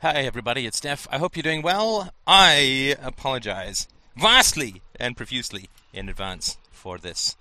[0.00, 1.08] Hi, everybody, it's Steph.
[1.10, 2.12] I hope you're doing well.
[2.24, 7.34] I apologize vastly and profusely in advance for this.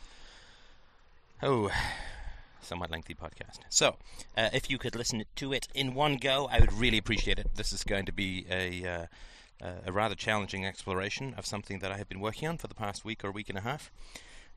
[1.44, 1.70] Oh,
[2.60, 3.60] somewhat lengthy podcast.
[3.70, 3.98] So,
[4.36, 7.52] uh, if you could listen to it in one go, I would really appreciate it.
[7.54, 9.08] This is going to be a,
[9.62, 12.74] uh, a rather challenging exploration of something that I have been working on for the
[12.74, 13.92] past week or week and a half.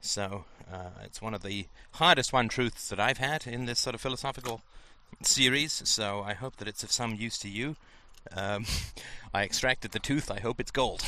[0.00, 3.94] So, uh, it's one of the hardest one truths that I've had in this sort
[3.94, 4.62] of philosophical
[5.22, 7.76] series, so I hope that it's of some use to you.
[8.34, 8.64] Um,
[9.34, 10.30] I extracted the tooth.
[10.30, 11.02] I hope it's gold.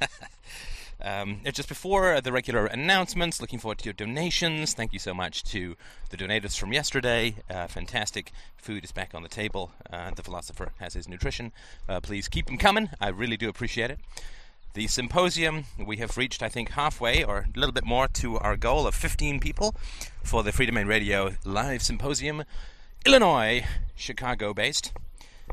[1.02, 4.74] um, just before the regular announcements, looking forward to your donations.
[4.74, 5.76] Thank you so much to
[6.10, 7.36] the donators from yesterday.
[7.50, 9.72] Uh, fantastic food is back on the table.
[9.92, 11.52] Uh, the philosopher has his nutrition.
[11.88, 12.90] Uh, please keep them coming.
[13.00, 13.98] I really do appreciate it.
[14.76, 18.58] The symposium, we have reached, I think, halfway or a little bit more to our
[18.58, 19.74] goal of 15 people
[20.22, 22.44] for the Freedomain Radio Live Symposium,
[23.06, 24.92] Illinois, Chicago based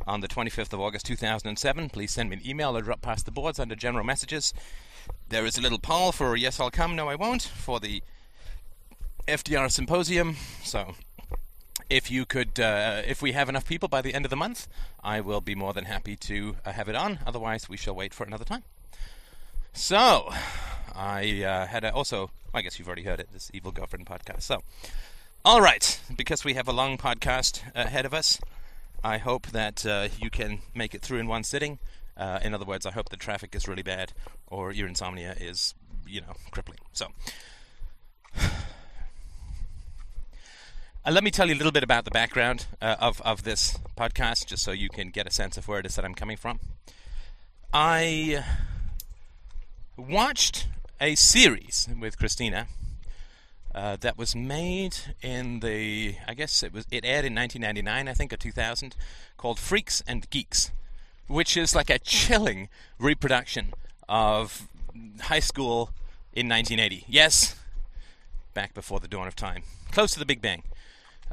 [0.08, 1.88] on the 25th of August 2007.
[1.92, 4.56] Please send me an email or drop past the boards under general messages.
[5.30, 8.02] There is a little poll for yes, I'll come, no, I won't for the
[9.28, 10.36] FDR symposium.
[10.64, 10.96] So
[11.92, 14.68] if you could, uh, if we have enough people by the end of the month,
[15.04, 17.20] I will be more than happy to uh, have it on.
[17.24, 18.64] Otherwise, we shall wait for another time.
[19.74, 20.34] So,
[20.96, 24.42] I uh, had a, also, I guess you've already heard it, this Evil Girlfriend podcast.
[24.42, 24.64] So,
[25.46, 28.40] all right, because we have a long podcast ahead of us,
[29.04, 31.80] I hope that uh, you can make it through in one sitting.
[32.16, 34.14] Uh, in other words, I hope the traffic is really bad
[34.48, 35.74] or your insomnia is,
[36.08, 36.80] you know, crippling.
[36.94, 37.08] So,
[38.40, 38.42] uh,
[41.12, 44.46] let me tell you a little bit about the background uh, of, of this podcast,
[44.46, 46.62] just so you can get a sense of where it is that I'm coming from.
[47.74, 48.46] I
[49.98, 50.68] watched
[51.02, 52.68] a series with Christina
[53.76, 58.14] uh, that was made in the I guess it was it aired in 1999 I
[58.14, 58.96] think or 2000
[59.38, 60.72] called Freaks and Geeks,
[61.28, 63.74] which is like a chilling reproduction
[64.08, 64.68] of
[65.22, 65.92] high school
[66.34, 67.06] in 1980.
[67.08, 67.56] Yes,
[68.54, 70.64] back before the dawn of time, close to the Big Bang.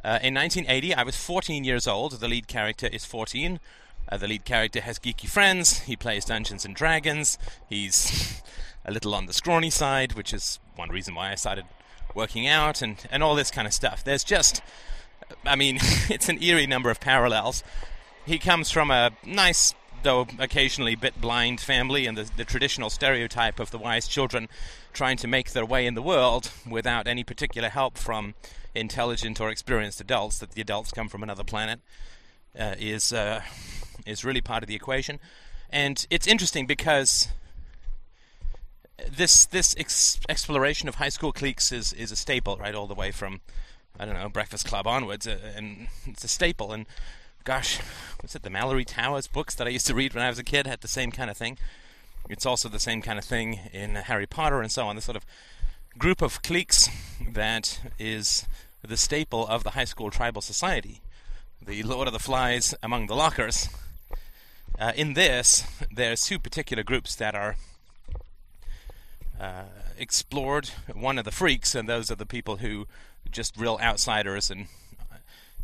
[0.03, 2.13] Uh, in 1980, I was 14 years old.
[2.13, 3.61] The lead character is 14.
[4.09, 5.81] Uh, the lead character has geeky friends.
[5.81, 7.37] He plays Dungeons and Dragons.
[7.69, 8.43] He's
[8.85, 11.67] a little on the scrawny side, which is one reason why I started
[12.15, 14.05] working out and, and all this kind of stuff.
[14.05, 14.63] There's just,
[15.45, 15.79] I mean,
[16.09, 17.63] it's an eerie number of parallels.
[18.27, 23.59] He comes from a nice, though occasionally bit blind family, and the, the traditional stereotype
[23.59, 24.49] of the wise children
[24.93, 28.35] trying to make their way in the world without any particular help from
[28.75, 31.81] intelligent or experienced adults, that the adults come from another planet,
[32.59, 33.41] uh, is, uh,
[34.07, 35.19] is really part of the equation.
[35.71, 37.29] And it's interesting because
[39.09, 42.75] this this ex- exploration of high school cliques is is a staple, right?
[42.75, 43.41] All the way from
[43.99, 46.73] I don't know Breakfast Club onwards, uh, and it's a staple.
[46.73, 46.87] And
[47.45, 47.79] gosh,
[48.21, 50.45] what's it the Malory Towers books that I used to read when I was a
[50.45, 51.59] kid had the same kind of thing.
[52.29, 54.97] It's also the same kind of thing in Harry Potter and so on.
[54.97, 55.27] The sort of
[55.99, 56.89] group of cliques
[57.33, 58.47] that is
[58.87, 61.01] the staple of the high school tribal society.
[61.61, 63.69] The Lord of the Flies among the lockers.
[64.79, 67.57] Uh, in this, there's two particular groups that are
[69.41, 69.65] uh,
[69.99, 72.87] explored one of the freaks, and those are the people who
[73.31, 74.67] just real outsiders and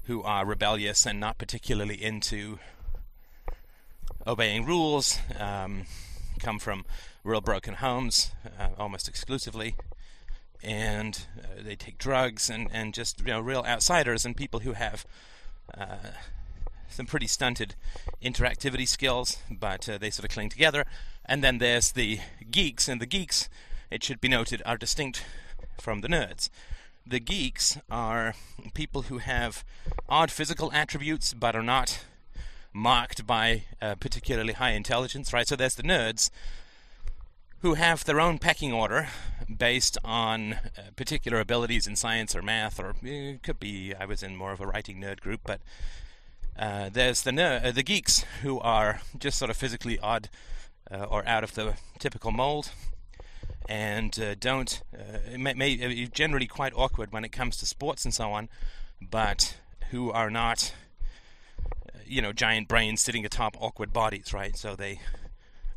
[0.04, 2.59] who are rebellious and not particularly into
[4.26, 5.84] obeying rules, um,
[6.38, 6.84] come from
[7.22, 9.75] real broken homes uh, almost exclusively,
[10.62, 14.72] and uh, they take drugs and, and just you know real outsiders and people who
[14.72, 15.04] have
[15.76, 15.97] uh,
[16.88, 17.75] some pretty stunted
[18.22, 20.84] interactivity skills, but uh, they sort of cling together.
[21.25, 22.20] And then there's the
[22.50, 23.48] geeks, and the geeks,
[23.91, 25.24] it should be noted, are distinct
[25.80, 26.48] from the nerds.
[27.06, 28.34] The geeks are
[28.74, 29.64] people who have
[30.08, 32.04] odd physical attributes but are not
[32.72, 33.64] marked by
[34.00, 35.47] particularly high intelligence, right?
[35.47, 36.30] So there's the nerds
[37.66, 39.08] who have their own pecking order
[39.54, 40.58] based on uh,
[40.94, 44.53] particular abilities in science or math, or it eh, could be I was in more
[44.53, 45.60] of a writing nerd group, but
[46.58, 50.28] uh, there's the ner- uh, the geeks who are just sort of physically odd
[50.91, 52.71] uh, or out of the typical mold,
[53.68, 58.04] and uh, don't uh, may, may uh, generally quite awkward when it comes to sports
[58.04, 58.48] and so on,
[59.01, 59.57] but
[59.91, 60.72] who are not
[61.63, 64.57] uh, you know giant brains sitting atop awkward bodies, right?
[64.57, 65.01] So they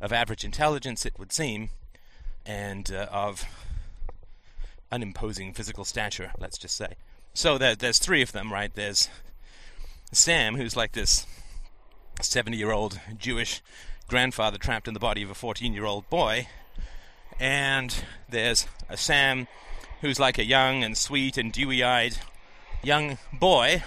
[0.01, 1.69] of average intelligence, it would seem,
[2.45, 3.45] and uh, of
[4.91, 6.95] unimposing physical stature, let's just say.
[7.33, 8.73] So there, there's three of them, right?
[8.73, 9.09] There's
[10.11, 11.27] Sam, who's like this
[12.21, 13.61] 70 year old Jewish
[14.07, 16.47] grandfather trapped in the body of a 14 year old boy.
[17.39, 19.47] And there's a Sam
[20.01, 22.17] who's like a young and sweet and dewy eyed
[22.83, 23.83] young boy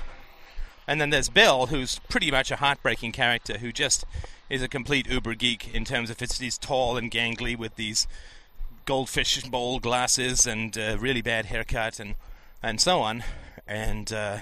[0.87, 4.05] And then there's Bill, who's pretty much a heartbreaking character who just
[4.51, 8.07] is a complete uber geek in terms of it's he's tall and gangly with these
[8.85, 12.17] goldfish bowl glasses and uh, really bad haircut and
[12.63, 13.25] and so on.
[13.67, 14.39] And uh,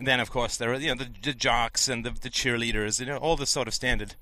[0.00, 3.06] then, of course, there are you know the, the jocks and the, the cheerleaders, you
[3.06, 4.14] know, all the sort of standard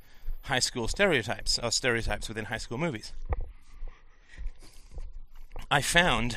[0.47, 3.13] high school stereotypes or stereotypes within high school movies.
[5.71, 6.37] I found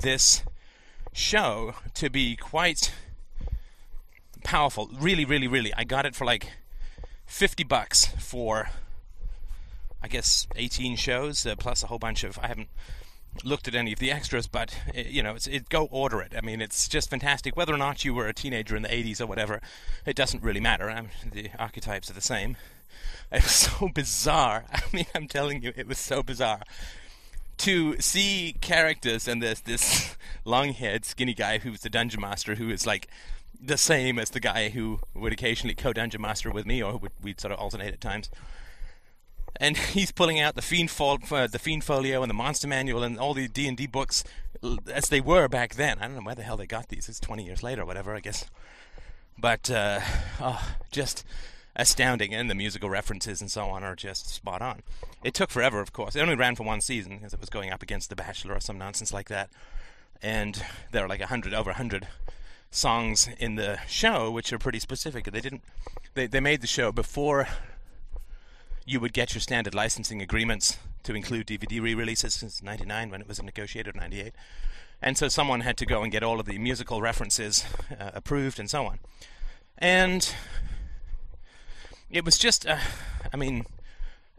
[0.00, 0.44] this
[1.12, 2.92] show to be quite
[4.44, 4.88] powerful.
[4.98, 5.74] Really, really, really.
[5.74, 6.52] I got it for like
[7.26, 8.70] 50 bucks for,
[10.02, 12.38] I guess, 18 shows, uh, plus a whole bunch of.
[12.38, 12.68] I haven't
[13.44, 16.34] looked at any of the extras, but uh, you know, it's, it, go order it.
[16.36, 17.56] I mean, it's just fantastic.
[17.56, 19.60] Whether or not you were a teenager in the 80s or whatever,
[20.06, 20.88] it doesn't really matter.
[20.88, 22.56] I mean, the archetypes are the same.
[23.30, 24.64] It was so bizarre.
[24.72, 26.62] I mean, I'm telling you, it was so bizarre.
[27.58, 32.86] To see characters and there's this long-haired skinny guy who's the dungeon master who is
[32.86, 33.08] like
[33.60, 37.52] the same as the guy who would occasionally co-dungeon master with me or we'd sort
[37.52, 38.30] of alternate at times.
[39.56, 43.02] And he's pulling out the fiend, fol- uh, the fiend folio and the monster manual
[43.02, 44.24] and all the d&d books
[44.90, 45.98] as they were back then.
[45.98, 47.08] I don't know where the hell they got these.
[47.08, 48.46] It's 20 years later or whatever i guess.
[49.36, 50.00] But uh,
[50.40, 51.24] oh, just
[51.78, 54.82] astounding, and the musical references and so on are just spot on.
[55.22, 56.16] It took forever, of course.
[56.16, 58.60] It only ran for one season because it was going up against The Bachelor or
[58.60, 59.48] some nonsense like that.
[60.20, 62.08] And there are like a hundred, over a hundred
[62.70, 65.24] songs in the show, which are pretty specific.
[65.24, 65.62] They didn't,
[66.14, 67.46] they they made the show before
[68.84, 73.28] you would get your standard licensing agreements to include DVD re-releases since '99 when it
[73.28, 74.34] was negotiated, '98.
[75.00, 77.64] And so someone had to go and get all of the musical references
[77.98, 78.98] uh, approved and so on.
[79.78, 80.34] And
[82.10, 82.78] it was just, uh,
[83.32, 83.64] I mean,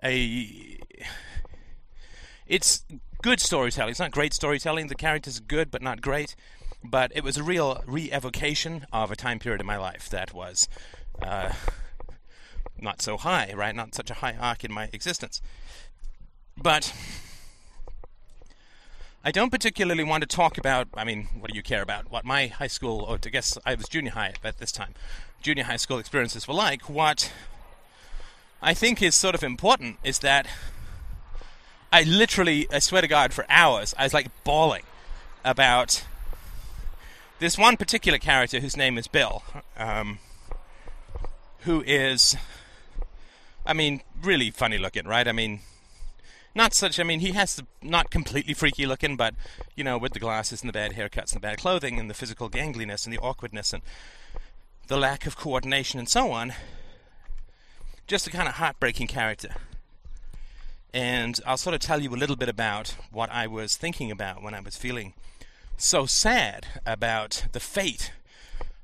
[0.03, 0.79] a.
[2.47, 2.83] It's
[3.21, 3.91] good storytelling.
[3.91, 4.87] It's not great storytelling.
[4.87, 6.35] The characters are good, but not great.
[6.83, 10.67] But it was a real re-evocation of a time period in my life that was
[11.21, 11.51] uh,
[12.79, 13.75] not so high, right?
[13.75, 15.41] Not such a high arc in my existence.
[16.57, 16.93] But
[19.23, 20.87] I don't particularly want to talk about.
[20.93, 22.09] I mean, what do you care about?
[22.09, 24.95] What my high school, or I guess I was junior high at this time,
[25.41, 26.89] junior high school experiences were like.
[26.89, 27.31] What
[28.61, 30.47] I think is sort of important is that
[31.91, 34.83] I literally, I swear to God, for hours, I was like bawling
[35.43, 36.03] about
[37.39, 39.43] this one particular character whose name is Bill,
[39.77, 40.19] um,
[41.59, 42.35] who is,
[43.65, 45.27] I mean, really funny looking, right?
[45.27, 45.61] I mean,
[46.53, 49.33] not such, I mean, he has the, not completely freaky looking, but,
[49.75, 52.13] you know, with the glasses and the bad haircuts and the bad clothing and the
[52.13, 53.81] physical gangliness and the awkwardness and
[54.87, 56.53] the lack of coordination and so on
[58.09, 59.53] just a kind of heartbreaking character.
[60.91, 64.41] And I'll sort of tell you a little bit about what I was thinking about
[64.41, 65.13] when I was feeling
[65.77, 68.11] so sad about the fate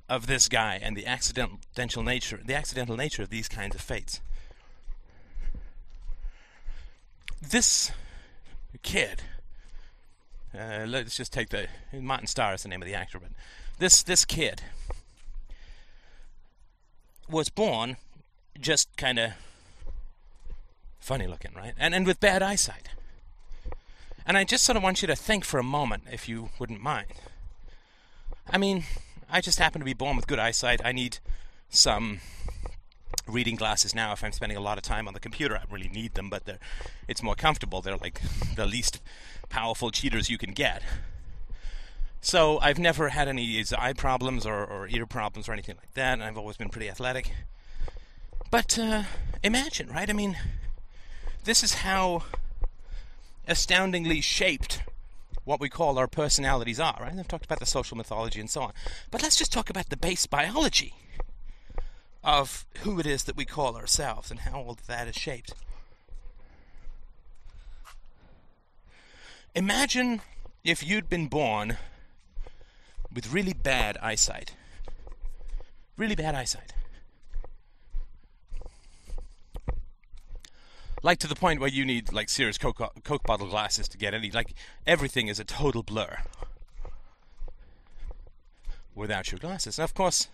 [0.08, 4.22] of this guy and the accidental nature the accidental nature of these kinds of fates.
[7.42, 7.92] This
[8.84, 9.24] kid
[10.54, 13.32] uh, let's just take the Martin Starr is the name of the actor, but
[13.80, 14.62] this this kid
[17.28, 17.98] was born
[18.60, 19.32] just kind of
[21.00, 21.74] funny looking, right?
[21.78, 22.90] And and with bad eyesight.
[24.26, 26.82] And I just sort of want you to think for a moment, if you wouldn't
[26.82, 27.08] mind.
[28.50, 28.84] I mean,
[29.30, 30.82] I just happen to be born with good eyesight.
[30.84, 31.20] I need
[31.70, 32.22] some
[33.28, 35.56] reading glasses now if I'm spending a lot of time on the computer.
[35.56, 36.60] I really need them, but they're
[37.08, 37.82] it's more comfortable.
[37.82, 38.22] They're like
[38.56, 39.00] the least
[39.50, 40.82] powerful cheaters you can get.
[42.22, 46.14] So I've never had any eye problems or, or ear problems or anything like that,
[46.14, 47.32] and I've always been pretty athletic.
[48.56, 49.04] But uh,
[49.44, 50.10] imagine, right?
[50.10, 50.38] I mean,
[51.44, 52.24] this is how
[53.50, 54.82] astoundingly shaped
[55.44, 57.12] what we call our personalities are, right?
[57.20, 58.72] I've talked about the social mythology and so on.
[59.12, 60.94] But let's just talk about the base biology
[62.24, 65.54] of who it is that we call ourselves and how all that is shaped.
[69.54, 70.22] Imagine
[70.64, 71.76] if you'd been born
[73.14, 74.56] with really bad eyesight.
[75.98, 76.72] Really bad eyesight.
[81.06, 84.16] Like to the point where you need like serious coke, coke bottle glasses to get
[84.16, 84.56] any like
[84.88, 86.18] everything is a total blur
[88.96, 89.78] without your glasses.
[89.78, 90.30] of course,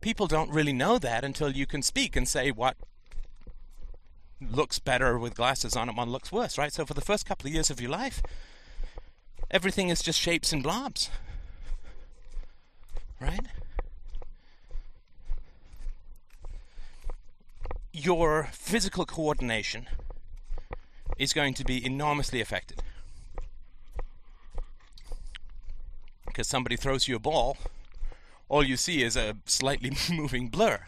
[0.00, 2.76] people don't really know that until you can speak and say what
[4.40, 6.72] looks better with glasses on and what looks worse, right?
[6.72, 8.20] So for the first couple of years of your life,
[9.48, 11.08] everything is just shapes and blobs.
[13.20, 13.46] Right?
[17.92, 19.86] Your physical coordination
[21.18, 22.82] is going to be enormously affected.
[26.26, 27.58] Because somebody throws you a ball,
[28.48, 30.80] all you see is a slightly moving blur.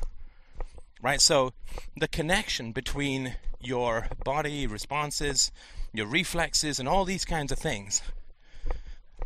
[1.03, 1.21] Right?
[1.21, 1.53] So
[1.97, 5.53] the connection between your body responses,
[5.93, 8.01] your reflexes, and all these kinds of things,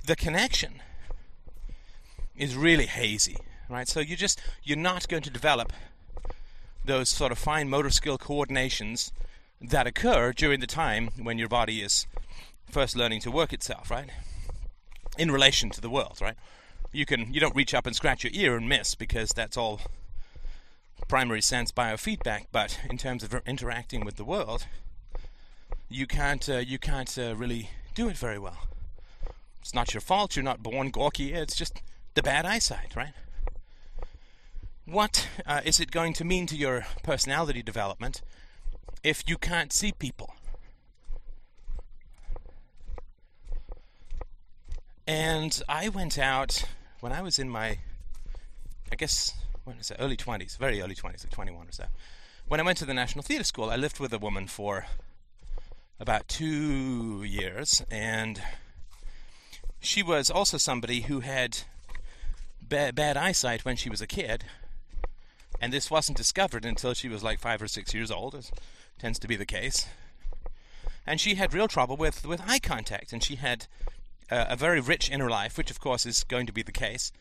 [0.04, 0.82] the connection
[2.36, 3.36] is really hazy.
[3.70, 3.86] Right?
[3.86, 5.72] So you just you're not going to develop
[6.88, 9.12] those sort of fine motor skill coordinations
[9.60, 12.06] that occur during the time when your body is
[12.70, 14.10] first learning to work itself, right?
[15.16, 16.36] In relation to the world, right?
[16.92, 19.80] You can you don't reach up and scratch your ear and miss because that's all
[21.06, 24.66] primary sense biofeedback, but in terms of interacting with the world,
[25.88, 28.66] you can't uh, you can't uh, really do it very well.
[29.60, 30.36] It's not your fault.
[30.36, 31.34] You're not born gawky.
[31.34, 31.82] It's just
[32.14, 33.12] the bad eyesight, right?
[34.90, 38.22] What uh, is it going to mean to your personality development
[39.02, 40.34] if you can't see people?
[45.06, 46.64] And I went out
[47.00, 47.80] when I was in my,
[48.90, 51.84] I guess, when is it, early 20s, very early 20s, like 21 or so.
[52.46, 54.86] When I went to the National Theatre School, I lived with a woman for
[56.00, 58.40] about two years, and
[59.80, 61.58] she was also somebody who had
[62.62, 64.44] bad, bad eyesight when she was a kid,
[65.60, 68.50] and this wasn't discovered until she was like five or six years old, as
[68.98, 69.86] tends to be the case.
[71.06, 73.66] And she had real trouble with, with eye contact, and she had
[74.30, 77.12] uh, a very rich inner life, which of course is going to be the case.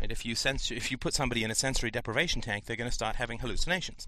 [0.00, 0.10] Right?
[0.10, 2.94] If you sense, if you put somebody in a sensory deprivation tank, they're going to
[2.94, 4.06] start having hallucinations.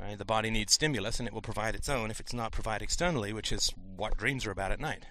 [0.00, 0.16] Right?
[0.16, 3.32] The body needs stimulus, and it will provide its own if it's not provided externally,
[3.32, 5.04] which is what dreams are about at night.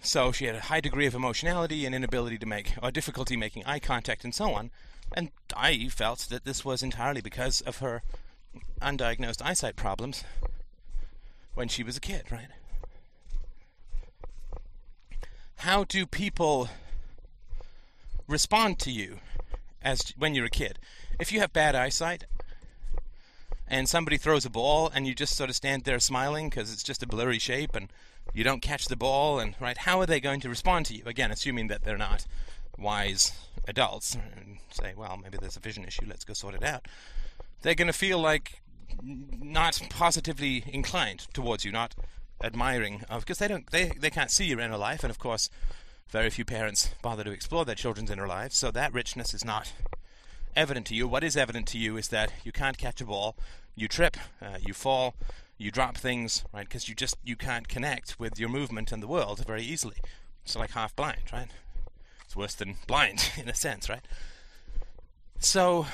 [0.00, 3.64] So she had a high degree of emotionality and inability to make, or difficulty making
[3.64, 4.70] eye contact, and so on.
[5.12, 8.02] And I felt that this was entirely because of her
[8.80, 10.24] undiagnosed eyesight problems
[11.54, 12.48] when she was a kid, right?
[15.56, 16.68] How do people
[18.26, 19.18] respond to you
[19.82, 20.78] as when you're a kid?
[21.18, 22.24] If you have bad eyesight
[23.66, 26.82] and somebody throws a ball and you just sort of stand there smiling because it's
[26.82, 27.88] just a blurry shape and
[28.34, 31.02] you don't catch the ball and right how are they going to respond to you
[31.06, 32.26] again assuming that they're not
[32.78, 33.32] wise
[33.66, 36.86] adults and say, well, maybe there's a vision issue, let's go sort it out,
[37.62, 38.60] they're going to feel like
[39.02, 41.94] not positively inclined towards you, not
[42.42, 45.48] admiring of because they don't they, they can't see your inner life and of course
[46.08, 49.72] very few parents bother to explore their children's inner lives so that richness is not
[50.54, 51.08] evident to you.
[51.08, 53.36] What is evident to you is that you can't catch a ball
[53.74, 55.14] you trip uh, you fall
[55.58, 59.08] you drop things right because you just you can't connect with your movement and the
[59.08, 59.96] world very easily.
[60.44, 61.48] It's like half blind right
[62.34, 64.04] it's worse than blind, in a sense, right?
[65.38, 65.86] So,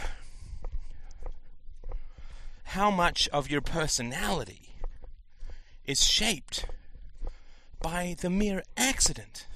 [2.64, 4.72] how much of your personality
[5.84, 6.64] is shaped
[7.82, 9.46] by the mere accident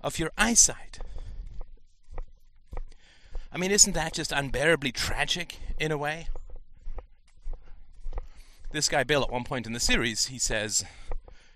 [0.00, 0.98] of your eyesight?
[3.52, 6.26] I mean, isn't that just unbearably tragic in a way?
[8.72, 10.84] This guy Bill, at one point in the series, he says,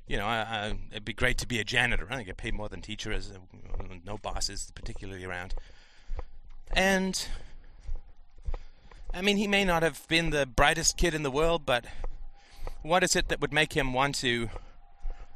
[0.06, 2.06] you know, I, I, it'd be great to be a janitor.
[2.10, 5.54] I get paid more than teacher, as uh, no bosses particularly around.
[6.72, 7.26] And
[9.12, 11.86] I mean, he may not have been the brightest kid in the world, but
[12.82, 14.50] what is it that would make him want to,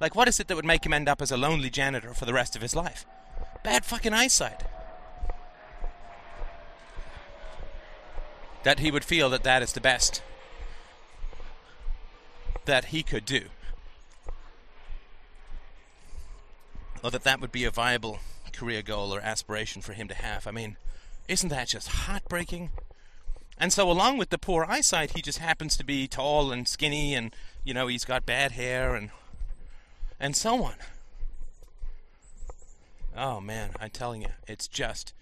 [0.00, 2.26] like, what is it that would make him end up as a lonely janitor for
[2.26, 3.06] the rest of his life?
[3.64, 4.62] Bad fucking eyesight.
[8.62, 10.22] That he would feel that that is the best
[12.66, 13.46] that he could do.
[17.02, 18.20] Or that that would be a viable
[18.52, 20.46] career goal or aspiration for him to have.
[20.46, 20.76] I mean,
[21.28, 22.70] isn't that just heartbreaking?
[23.58, 27.14] And so, along with the poor eyesight, he just happens to be tall and skinny,
[27.14, 29.10] and you know he's got bad hair and
[30.18, 30.74] and so on.
[33.16, 35.12] Oh man, I'm telling you, it's just,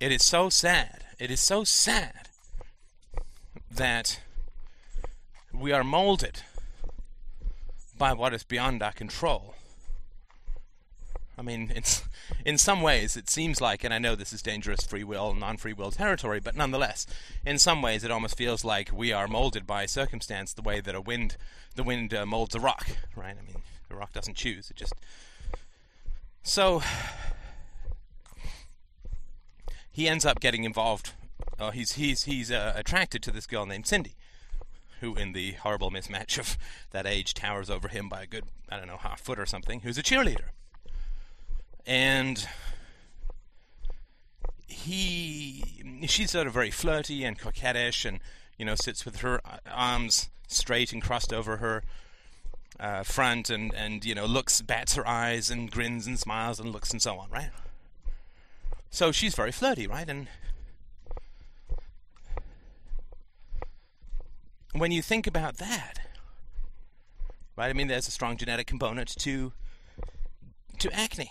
[0.00, 1.04] it is so sad.
[1.18, 2.28] It is so sad
[3.70, 4.20] that
[5.52, 6.42] we are molded
[7.96, 9.54] by what is beyond our control.
[11.36, 12.04] I mean, it's
[12.44, 15.72] in some ways it seems like, and I know this is dangerous free will, non-free
[15.72, 17.06] will territory, but nonetheless,
[17.46, 20.94] in some ways it almost feels like we are molded by circumstance, the way that
[20.94, 21.36] a wind,
[21.74, 22.86] the wind uh, molds a rock,
[23.16, 23.36] right?
[23.38, 24.94] I mean, the rock doesn't choose; it just.
[26.42, 26.82] So
[29.90, 31.12] he ends up getting involved.
[31.58, 34.16] Uh, he's he's he's uh, attracted to this girl named Cindy,
[35.00, 36.58] who, in the horrible mismatch of
[36.90, 39.80] that age, towers over him by a good I don't know half foot or something.
[39.80, 40.50] Who's a cheerleader
[41.86, 42.46] and
[44.66, 48.20] he she's sort of very flirty and coquettish and
[48.58, 51.82] you know sits with her arms straight and crossed over her
[52.80, 56.70] uh, front and and you know looks bats her eyes and grins and smiles and
[56.70, 57.50] looks and so on right
[58.90, 60.06] So she's very flirty, right?
[60.08, 60.28] And
[64.72, 65.94] when you think about that,
[67.56, 67.70] right?
[67.70, 69.52] I mean, there's a strong genetic component to
[70.78, 71.30] to acne.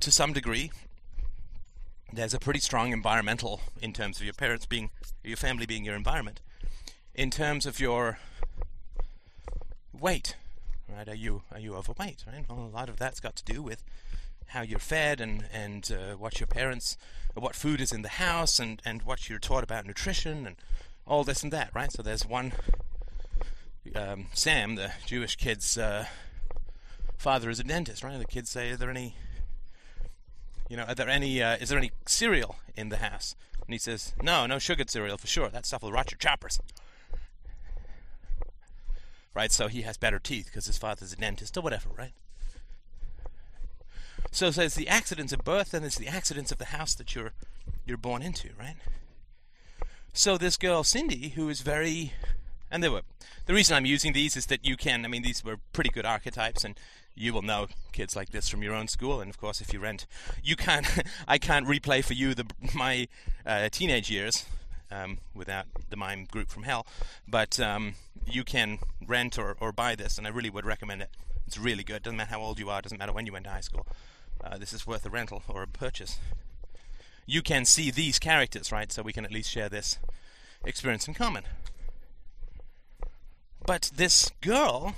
[0.00, 0.70] To some degree,
[2.12, 4.90] there's a pretty strong environmental in terms of your parents being
[5.22, 6.40] your family being your environment.
[7.14, 8.18] In terms of your
[9.92, 10.36] weight,
[10.88, 11.08] right?
[11.08, 12.44] Are you are you overweight, right?
[12.48, 13.82] Well, a lot of that's got to do with
[14.48, 16.96] how you're fed and and uh, what your parents,
[17.34, 20.56] what food is in the house, and and what you're taught about nutrition and
[21.06, 21.92] all this and that, right?
[21.92, 22.52] So there's one
[23.94, 26.06] um, Sam, the Jewish kid's uh,
[27.16, 28.18] father, is a dentist, right?
[28.18, 29.14] The kids say, "Are there any,
[30.68, 33.34] you know, are there any, uh, is there any cereal in the house?"
[33.66, 35.48] And he says, "No, no sugared cereal for sure.
[35.48, 36.60] That stuff will rot your choppers."
[39.34, 39.50] Right?
[39.50, 42.12] So he has better teeth because his father's a dentist or whatever, right?
[44.30, 47.32] So there's the accidents of birth, and there's the accidents of the house that you're
[47.86, 48.76] you're born into, right?
[50.12, 52.12] So this girl Cindy, who is very
[52.70, 53.02] and they were
[53.46, 56.06] the reason I'm using these is that you can I mean these were pretty good
[56.06, 56.78] archetypes and
[57.14, 59.78] you will know kids like this from your own school and of course if you
[59.78, 60.06] rent
[60.42, 60.86] you can't
[61.28, 63.08] I can't replay for you the my
[63.46, 64.46] uh, teenage years
[64.90, 66.86] um, without the mime group from hell.
[67.26, 67.94] But um,
[68.26, 71.10] you can rent or, or buy this and I really would recommend it.
[71.46, 72.02] It's really good.
[72.02, 73.86] Doesn't matter how old you are doesn't matter when you went to high school.
[74.42, 76.18] Uh, this is worth a rental or a purchase.
[77.26, 78.90] You can see these characters right?
[78.92, 79.98] So we can at least share this
[80.64, 81.44] experience in common.
[83.66, 84.94] But this girl,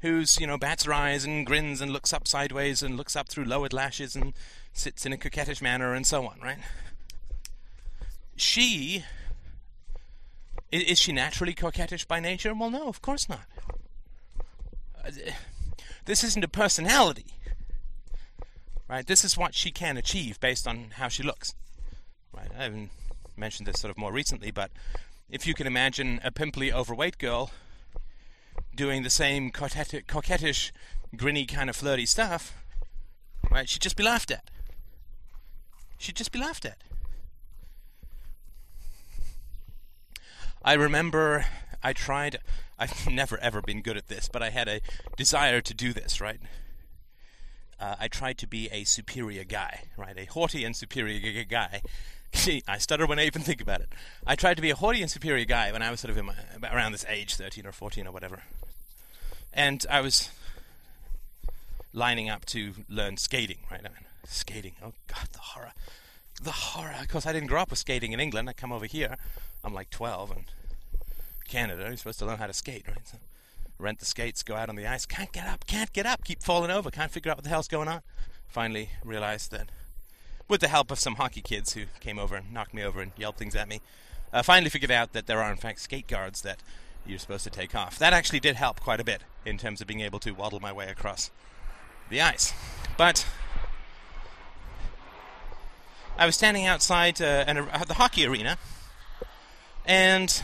[0.00, 3.28] who's, you know, bats her eyes and grins and looks up sideways and looks up
[3.28, 4.32] through lowered lashes and
[4.72, 6.58] sits in a coquettish manner and so on, right?
[8.36, 9.04] She.
[10.72, 12.54] Is she naturally coquettish by nature?
[12.54, 13.42] Well, no, of course not.
[15.04, 15.10] Uh,
[16.04, 17.26] this isn't a personality.
[18.88, 19.06] Right?
[19.06, 21.54] This is what she can achieve based on how she looks.
[22.32, 22.50] Right?
[22.56, 22.90] I haven't
[23.36, 24.70] mentioned this sort of more recently, but
[25.28, 27.50] if you can imagine a pimply, overweight girl
[28.74, 30.72] doing the same coquettish,
[31.16, 32.54] grinny kind of flirty stuff,
[33.50, 34.50] right, she'd just be laughed at.
[35.98, 36.78] She'd just be laughed at.
[40.62, 41.46] I remember
[41.82, 42.38] I tried,
[42.78, 44.80] I've never ever been good at this, but I had a
[45.16, 46.40] desire to do this, right?
[47.80, 50.16] Uh, I tried to be a superior guy, right?
[50.18, 51.80] A haughty and superior guy
[52.32, 53.92] See, I stutter when I even think about it.
[54.26, 56.26] I tried to be a haughty and superior guy when I was sort of in
[56.26, 56.34] my,
[56.72, 58.42] around this age, 13 or 14 or whatever.
[59.52, 60.30] And I was
[61.92, 63.80] lining up to learn skating, right?
[63.80, 64.74] I mean, Skating.
[64.80, 65.72] Oh, God, the horror.
[66.40, 66.94] The horror.
[67.00, 68.48] Of course, I didn't grow up with skating in England.
[68.48, 69.16] I come over here.
[69.64, 70.44] I'm like 12 and
[71.48, 71.84] Canada.
[71.88, 73.06] You're supposed to learn how to skate, right?
[73.08, 73.18] So
[73.80, 75.06] rent the skates, go out on the ice.
[75.06, 77.68] Can't get up, can't get up, keep falling over, can't figure out what the hell's
[77.68, 78.02] going on.
[78.48, 79.70] Finally realized that
[80.48, 83.12] with the help of some hockey kids who came over and knocked me over and
[83.16, 83.80] yelled things at me,
[84.32, 86.60] uh, finally figured out that there are in fact skate guards that
[87.06, 87.98] you're supposed to take off.
[87.98, 90.72] That actually did help quite a bit in terms of being able to waddle my
[90.72, 91.30] way across
[92.08, 92.52] the ice.
[92.96, 93.26] But
[96.18, 98.58] I was standing outside uh, an, uh, the hockey arena,
[99.86, 100.42] and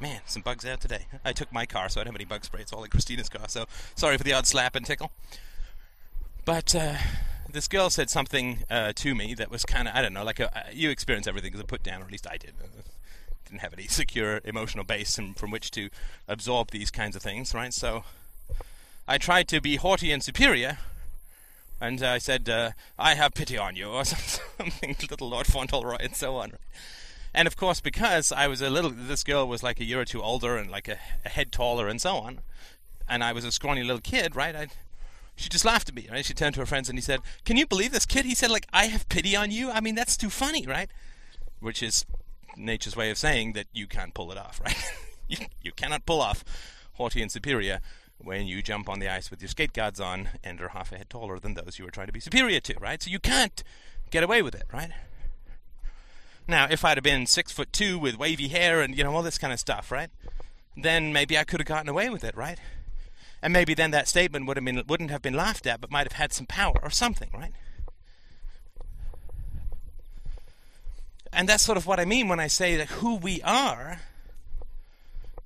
[0.00, 1.06] man, some bugs out today.
[1.24, 2.60] I took my car, so I don't have any bug spray.
[2.60, 5.10] It's all in Christina's car, so sorry for the odd slap and tickle.
[6.44, 6.94] But uh,
[7.50, 10.40] this girl said something uh, to me that was kind of I don't know, like
[10.40, 12.54] a, uh, you experience everything as a put down, or at least I did.
[12.62, 12.82] Uh,
[13.44, 15.90] didn't have any secure emotional base from, which to
[16.26, 17.72] absorb these kinds of things, right?
[17.72, 18.04] So
[19.06, 20.78] I tried to be haughty and superior,
[21.80, 26.14] and I said, uh, "I have pity on you," or something, little Lord Fauntleroy, and
[26.14, 26.52] so on.
[27.34, 30.04] And of course, because I was a little, this girl was like a year or
[30.04, 32.40] two older and like a, a head taller, and so on,
[33.08, 34.54] and I was a scrawny little kid, right?
[34.54, 34.66] I
[35.36, 36.24] she just laughed at me, right?
[36.24, 38.50] She turned to her friends and he said, "Can you believe this kid?" He said,
[38.50, 40.90] "Like I have pity on you." I mean, that's too funny, right?
[41.60, 42.04] Which is
[42.56, 44.76] nature's way of saying that you can't pull it off, right?
[45.28, 46.44] you, you cannot pull off
[46.94, 47.80] haughty and superior
[48.18, 50.96] when you jump on the ice with your skate guards on and are half a
[50.98, 53.00] head taller than those you were trying to be superior to, right?
[53.00, 53.62] So you can't
[54.10, 54.90] get away with it, right?
[56.48, 59.22] Now, if I'd have been six foot two with wavy hair and you know all
[59.22, 60.10] this kind of stuff, right?
[60.76, 62.58] Then maybe I could have gotten away with it, right?
[63.42, 66.06] and maybe then that statement would have been wouldn't have been laughed at, but might
[66.06, 67.52] have had some power or something, right?
[71.32, 74.00] And that's sort of what I mean when I say that who we are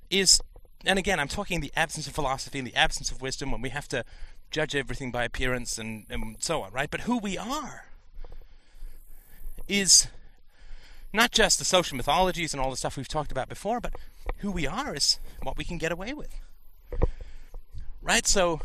[0.09, 0.41] is,
[0.85, 3.69] and again, I'm talking the absence of philosophy and the absence of wisdom when we
[3.69, 4.05] have to
[4.49, 6.89] judge everything by appearance and, and so on, right?
[6.89, 7.85] But who we are
[9.67, 10.07] is
[11.13, 13.93] not just the social mythologies and all the stuff we've talked about before, but
[14.37, 16.33] who we are is what we can get away with
[18.03, 18.27] right?
[18.27, 18.61] So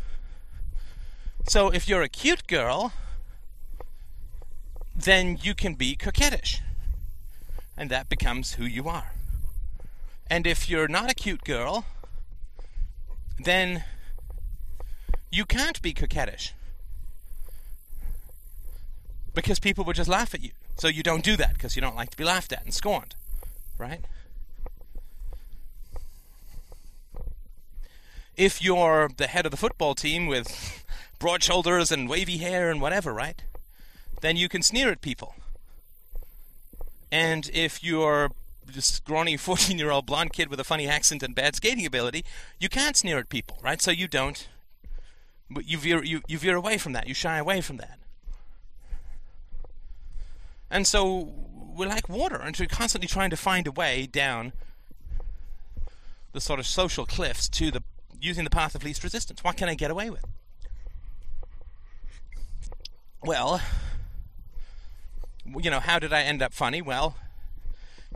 [1.47, 2.91] So if you're a cute girl,
[4.95, 6.59] then you can be coquettish.
[7.77, 9.13] And that becomes who you are.
[10.27, 11.85] And if you're not a cute girl,
[13.43, 13.85] then
[15.31, 16.51] you can't be coquettish.
[19.33, 20.51] Because people would just laugh at you.
[20.79, 23.15] So you don't do that because you don't like to be laughed at and scorned.
[23.77, 23.99] Right?
[28.37, 30.85] If you're the head of the football team with
[31.19, 33.43] broad shoulders and wavy hair and whatever, right?
[34.21, 35.35] Then you can sneer at people.
[37.11, 38.31] And if you're
[38.65, 42.23] this scrawny 14 year old blonde kid with a funny accent and bad skating ability,
[42.57, 43.81] you can't sneer at people, right?
[43.81, 44.47] So you don't.
[45.49, 47.07] But you veer, you, you veer away from that.
[47.07, 47.99] You shy away from that.
[50.71, 51.33] And so
[51.75, 54.53] we're like water, and we're constantly trying to find a way down
[56.33, 57.83] the sort of social cliffs to the
[58.21, 59.43] using the path of least resistance.
[59.43, 60.25] What can I get away with?
[63.23, 63.61] Well,
[65.45, 66.81] you know, how did I end up funny?
[66.81, 67.15] Well,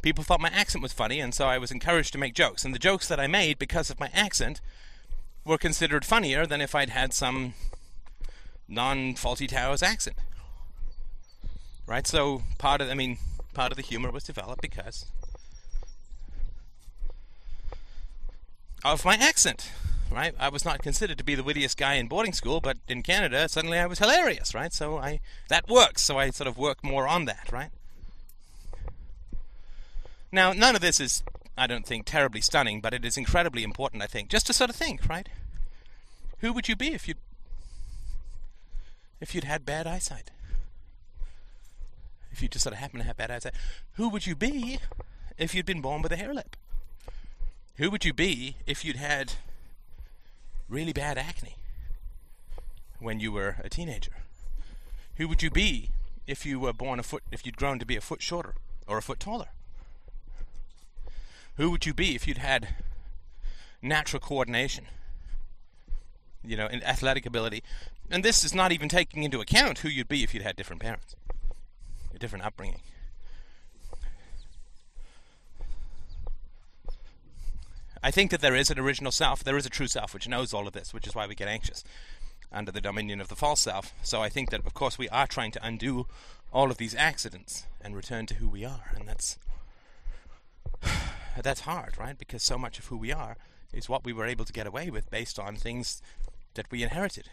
[0.01, 2.63] people thought my accent was funny, and so I was encouraged to make jokes.
[2.65, 4.61] And the jokes that I made because of my accent
[5.45, 7.53] were considered funnier than if I'd had some
[8.67, 10.17] non Fawlty Towers accent.
[11.85, 12.07] Right?
[12.07, 13.17] So part of I mean,
[13.53, 15.05] part of the humor was developed because
[18.83, 19.71] of my accent.
[20.11, 20.35] Right?
[20.39, 23.49] I was not considered to be the wittiest guy in boarding school, but in Canada
[23.49, 24.71] suddenly I was hilarious, right?
[24.71, 27.71] So I that works, so I sort of work more on that, right?
[30.33, 31.23] Now, none of this is,
[31.55, 34.71] I don't think, terribly stunning, but it is incredibly important, I think, just to sort
[34.71, 35.29] of think, right?
[36.39, 37.13] Who would you be if you
[39.21, 40.31] if you'd had bad eyesight?
[42.33, 43.53] If you just sort of happen to have bad eyesight,
[43.93, 44.79] who would you be
[45.37, 46.57] if you'd been born with a hare lip?
[47.75, 49.33] Who would you be if you'd had
[50.67, 51.55] really bad acne
[52.99, 54.13] when you were a teenager?
[55.17, 55.89] Who would you be
[56.25, 58.55] if you were born a foot if you'd grown to be a foot shorter
[58.87, 59.49] or a foot taller?
[61.57, 62.69] Who would you be if you'd had
[63.79, 64.85] natural coordination?
[66.43, 67.61] You know, and athletic ability.
[68.09, 70.81] And this is not even taking into account who you'd be if you'd had different
[70.81, 71.15] parents,
[72.13, 72.79] a different upbringing.
[78.05, 80.53] I think that there is an original self, there is a true self which knows
[80.53, 81.85] all of this, which is why we get anxious
[82.51, 83.93] under the dominion of the false self.
[84.03, 86.07] So I think that, of course, we are trying to undo
[86.51, 89.37] all of these accidents and return to who we are, and that's
[91.41, 92.17] that's hard, right?
[92.17, 93.37] Because so much of who we are
[93.71, 96.01] is what we were able to get away with based on things
[96.55, 97.29] that we inherited,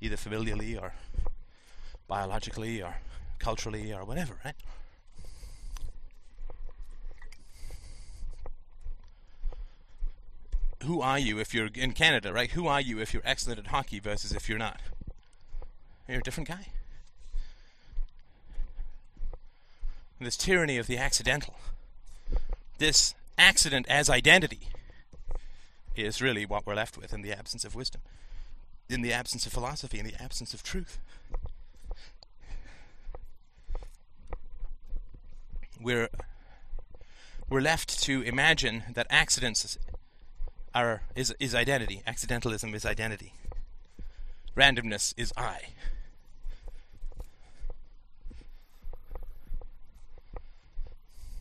[0.00, 0.92] either familially or
[2.06, 2.96] biologically or
[3.40, 4.54] culturally or whatever, right?
[10.84, 12.50] Who are you if you're in Canada, right?
[12.52, 14.80] Who are you if you're excellent at hockey versus if you're not?
[16.08, 16.68] You're a different guy.
[20.22, 21.56] this tyranny of the accidental
[22.80, 24.68] this accident as identity
[25.94, 28.00] is really what we're left with in the absence of wisdom,
[28.88, 30.98] in the absence of philosophy, in the absence of truth.
[35.80, 36.08] We're
[37.48, 39.78] we're left to imagine that accidents
[40.74, 42.02] are is is identity.
[42.06, 43.32] Accidentalism is identity.
[44.56, 45.68] Randomness is I.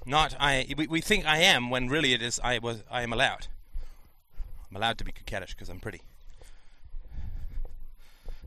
[0.06, 0.74] Not I.
[0.78, 2.84] We, we think I am when really it is I was.
[2.90, 3.48] I am allowed.
[4.70, 6.02] I'm allowed to be coquettish because I'm pretty.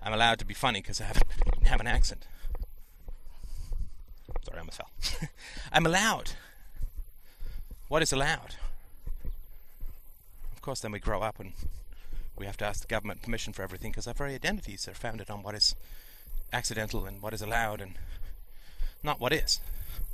[0.02, 1.22] I'm allowed to be funny because I have,
[1.64, 2.26] have an accent.
[4.44, 4.90] Sorry, I almost fell.
[5.72, 6.32] I'm allowed.
[7.88, 8.56] What is allowed?
[10.54, 11.52] Of course, then we grow up and
[12.36, 15.30] we have to ask the government permission for everything because our very identities are founded
[15.30, 15.74] on what is
[16.52, 17.94] accidental and what is allowed and
[19.02, 19.60] not what is.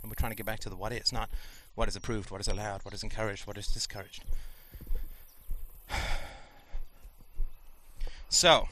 [0.03, 1.31] And we're trying to get back to the what is, not
[1.75, 4.25] what is approved, what is allowed, what is encouraged, what is discouraged.
[8.31, 8.69] So,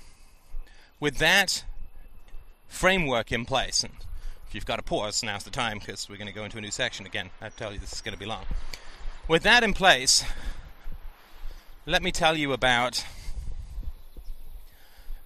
[1.00, 1.64] with that
[2.68, 3.94] framework in place, and
[4.48, 6.60] if you've got a pause, now's the time because we're going to go into a
[6.60, 7.30] new section again.
[7.40, 8.44] I tell you, this is going to be long.
[9.28, 10.24] With that in place,
[11.84, 13.04] let me tell you about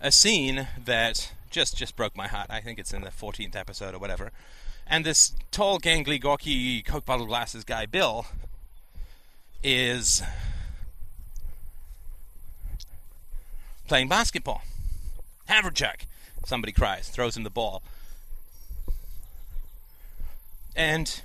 [0.00, 2.46] a scene that just just broke my heart.
[2.48, 4.32] I think it's in the 14th episode or whatever.
[4.86, 8.26] And this tall, gangly, gawky, Coke bottle glasses guy, Bill,
[9.62, 10.22] is
[13.86, 14.62] playing basketball.
[15.48, 16.06] Haverchuck,
[16.46, 17.82] somebody cries, throws him the ball.
[20.76, 21.22] And,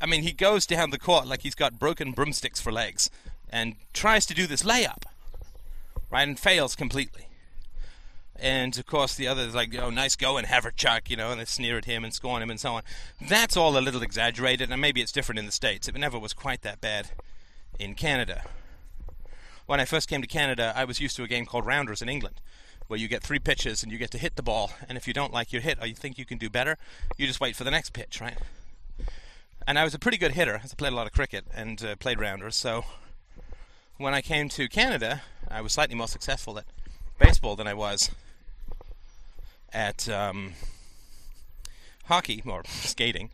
[0.00, 3.10] I mean, he goes down the court like he's got broken broomsticks for legs
[3.48, 5.04] and tries to do this layup,
[6.10, 7.28] right, and fails completely.
[8.38, 11.78] And of course, the others like, "Oh, nice going, Haverchuck," you know, and they sneer
[11.78, 12.82] at him and scorn him and so on.
[13.20, 15.88] That's all a little exaggerated, and maybe it's different in the states.
[15.88, 17.10] It never was quite that bad
[17.78, 18.44] in Canada.
[19.64, 22.08] When I first came to Canada, I was used to a game called Rounders in
[22.08, 22.40] England,
[22.88, 25.14] where you get three pitches and you get to hit the ball, and if you
[25.14, 26.76] don't like your hit or you think you can do better,
[27.16, 28.38] you just wait for the next pitch, right?
[29.66, 30.60] And I was a pretty good hitter.
[30.62, 32.84] I played a lot of cricket and uh, played Rounders, so
[33.98, 36.64] when I came to Canada, I was slightly more successful at
[37.18, 38.10] baseball than I was
[39.72, 40.52] at um,
[42.04, 43.30] hockey or skating.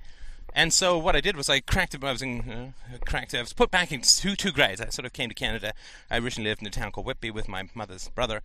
[0.55, 1.95] And so what I did was I cracked.
[1.95, 3.35] It I was in uh, cracked.
[3.35, 4.81] I was put back in two two grades.
[4.81, 5.73] I sort of came to Canada.
[6.11, 8.43] I originally lived in a town called Whitby with my mother's brother,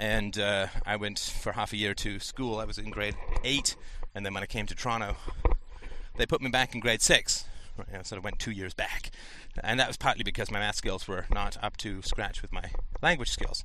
[0.00, 2.58] and uh, I went for half a year to school.
[2.58, 3.76] I was in grade eight,
[4.16, 5.14] and then when I came to Toronto,
[6.16, 7.44] they put me back in grade six.
[7.78, 9.10] I sort of went two years back,
[9.62, 12.70] and that was partly because my math skills were not up to scratch with my
[13.00, 13.62] language skills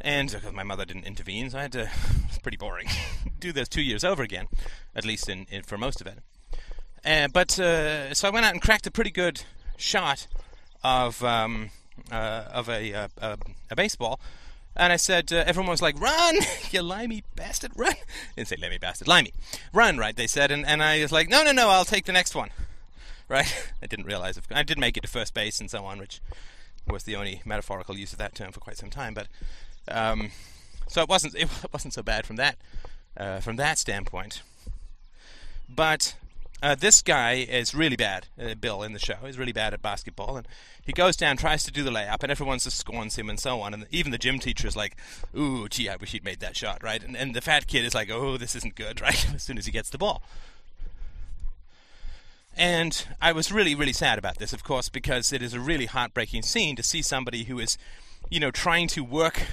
[0.00, 1.90] and because my mother didn't intervene, so I had to.
[2.28, 2.86] It's pretty boring.
[3.40, 4.46] do those two years over again,
[4.94, 6.20] at least in, in for most of it.
[7.04, 9.42] Uh, but uh, so I went out and cracked a pretty good
[9.76, 10.28] shot
[10.84, 11.70] of um,
[12.12, 13.38] uh, of a, uh, a,
[13.72, 14.20] a baseball,
[14.76, 16.36] and I said uh, everyone was like, "Run,
[16.70, 17.94] you limey bastard, run!"
[18.36, 19.32] didn't say limey bastard, limey,
[19.72, 20.16] run, right?
[20.16, 22.50] They said, and, and I was like, "No, no, no, I'll take the next one."
[23.28, 23.70] Right?
[23.80, 26.20] I didn't realize if, I did make it to first base and so on, which
[26.88, 29.28] was the only metaphorical use of that term for quite some time, but
[29.86, 30.32] um,
[30.88, 32.56] so it wasn't it wasn't so bad from that
[33.16, 34.42] uh, from that standpoint.
[35.68, 36.16] But
[36.62, 38.26] uh, this guy is really bad.
[38.40, 40.46] Uh, Bill in the show He's really bad at basketball, and
[40.84, 43.60] he goes down, tries to do the layup, and everyone just scorns him and so
[43.60, 43.74] on.
[43.74, 44.96] And even the gym teacher is like,
[45.36, 47.94] "Ooh, gee, I wish he'd made that shot, right?" And, and the fat kid is
[47.94, 49.34] like, "Oh, this isn't good," right?
[49.34, 50.22] as soon as he gets the ball.
[52.56, 55.86] And I was really, really sad about this, of course, because it is a really
[55.86, 57.78] heartbreaking scene to see somebody who is,
[58.28, 59.46] you know, trying to work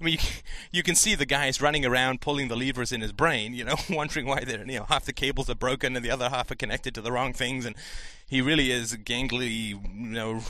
[0.00, 0.28] I mean, you,
[0.72, 3.76] you can see the guys running around pulling the levers in his brain, you know,
[3.90, 6.56] wondering why they're, you know, half the cables are broken and the other half are
[6.56, 7.76] connected to the wrong things, and
[8.26, 10.40] he really is a gangly, you know,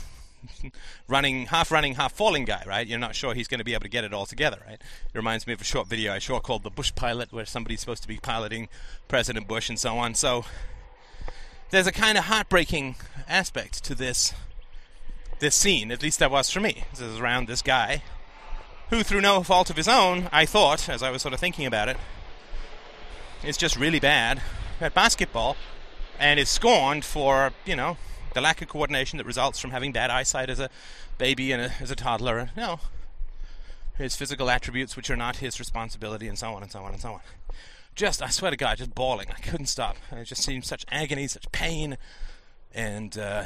[1.07, 2.87] running, half running, half falling guy, right?
[2.87, 4.79] You're not sure he's going to be able to get it all together, right?
[4.79, 7.79] It reminds me of a short video I saw called The Bush Pilot, where somebody's
[7.79, 8.69] supposed to be piloting
[9.07, 10.15] President Bush and so on.
[10.15, 10.45] So
[11.69, 12.95] there's a kind of heartbreaking
[13.27, 14.33] aspect to this
[15.39, 16.83] this scene, at least that was for me.
[16.89, 18.01] This is around this guy
[18.89, 21.65] who, through no fault of his own, I thought, as I was sort of thinking
[21.65, 21.97] about it,
[23.43, 24.41] is just really bad
[24.79, 25.57] at basketball
[26.19, 27.97] and is scorned for, you know,
[28.33, 30.69] the lack of coordination that results from having bad eyesight as a
[31.17, 32.49] baby and a, as a toddler.
[32.55, 32.79] You know,
[33.97, 37.01] his physical attributes which are not his responsibility, and so on and so on and
[37.01, 37.21] so on.
[37.95, 39.27] Just, I swear to God, just bawling.
[39.29, 39.97] I couldn't stop.
[40.11, 41.97] It just seemed such agony, such pain,
[42.73, 43.45] and uh,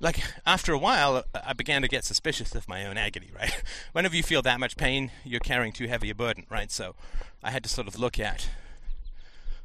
[0.00, 3.62] like after a while i began to get suspicious of my own agony right?
[3.92, 5.10] Whenever you feel that much pain?
[5.24, 6.70] You're carrying too heavy a burden right?
[6.70, 6.94] So
[7.42, 8.48] i had to sort of look at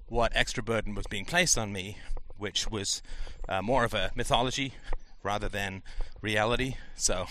[0.08, 1.98] what extra burden was being placed on me
[2.38, 3.02] which was
[3.48, 4.74] uh, more of a mythology
[5.22, 5.82] rather than
[6.22, 6.76] reality.
[6.96, 7.28] So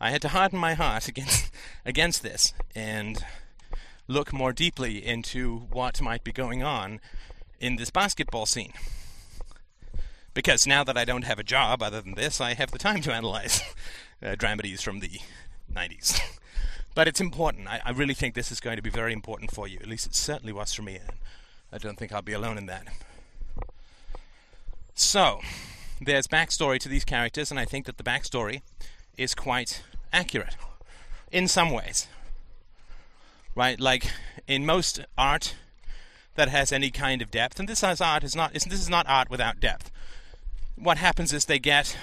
[0.00, 1.50] i had to harden my heart against
[1.84, 3.24] against this and
[4.06, 7.00] look more deeply into what might be going on
[7.58, 8.72] in this basketball scene
[10.34, 13.00] because now that I don't have a job other than this, I have the time
[13.02, 13.62] to analyze
[14.22, 15.20] uh, dramedies from the
[15.72, 16.20] 90s.
[16.94, 17.68] but it's important.
[17.68, 19.78] I, I, really think this is going to be very important for you.
[19.80, 21.18] At least it certainly was for me, and
[21.72, 22.88] I don't think I'll be alone in that.
[24.94, 25.40] So,
[26.00, 28.62] there's backstory to these characters, and I think that the backstory
[29.16, 30.56] is quite accurate
[31.30, 32.08] in some ways.
[33.56, 33.78] Right?
[33.78, 34.10] Like
[34.48, 35.54] in most art
[36.34, 39.08] that has any kind of depth, and this as art is not this is not
[39.08, 39.92] art without depth
[40.76, 41.96] what happens is they get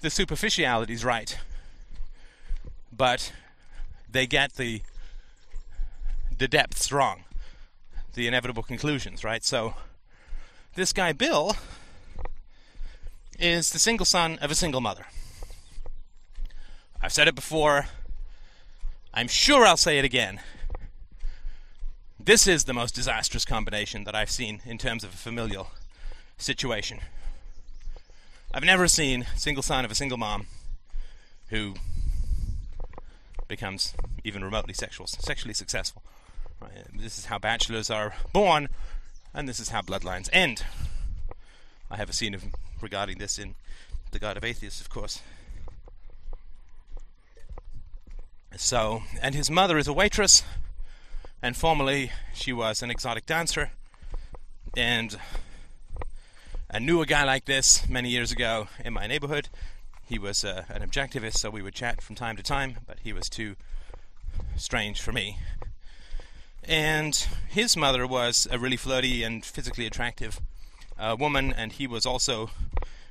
[0.00, 1.38] the superficialities right,
[2.92, 3.32] but
[4.10, 4.82] they get the
[6.38, 7.24] the depths wrong,
[8.14, 9.42] the inevitable conclusions, right?
[9.42, 9.74] So
[10.74, 11.56] this guy Bill
[13.38, 15.06] is the single son of a single mother.
[17.00, 17.86] I've said it before.
[19.14, 20.40] I'm sure I'll say it again.
[22.18, 25.70] This is the most disastrous combination that I've seen in terms of a familial
[26.38, 27.00] situation.
[28.52, 30.46] I've never seen a single sign of a single mom
[31.48, 31.74] who
[33.48, 33.94] becomes
[34.24, 36.02] even remotely sexual, sexually successful.
[36.60, 36.66] Uh,
[36.98, 38.68] this is how bachelors are born,
[39.34, 40.64] and this is how bloodlines end.
[41.90, 42.44] I have a scene of
[42.80, 43.54] regarding this in
[44.10, 45.20] The God of Atheists, of course.
[48.56, 50.42] So, and his mother is a waitress,
[51.42, 53.70] and formerly she was an exotic dancer,
[54.76, 55.18] and
[56.76, 59.48] I knew a guy like this many years ago in my neighborhood.
[60.04, 63.14] He was uh, an objectivist, so we would chat from time to time, but he
[63.14, 63.56] was too
[64.56, 65.38] strange for me.
[66.62, 67.14] And
[67.48, 70.38] his mother was a really flirty and physically attractive
[70.98, 72.50] uh, woman, and he was also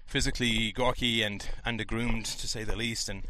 [0.06, 3.24] physically gawky and undergroomed, to say the least, and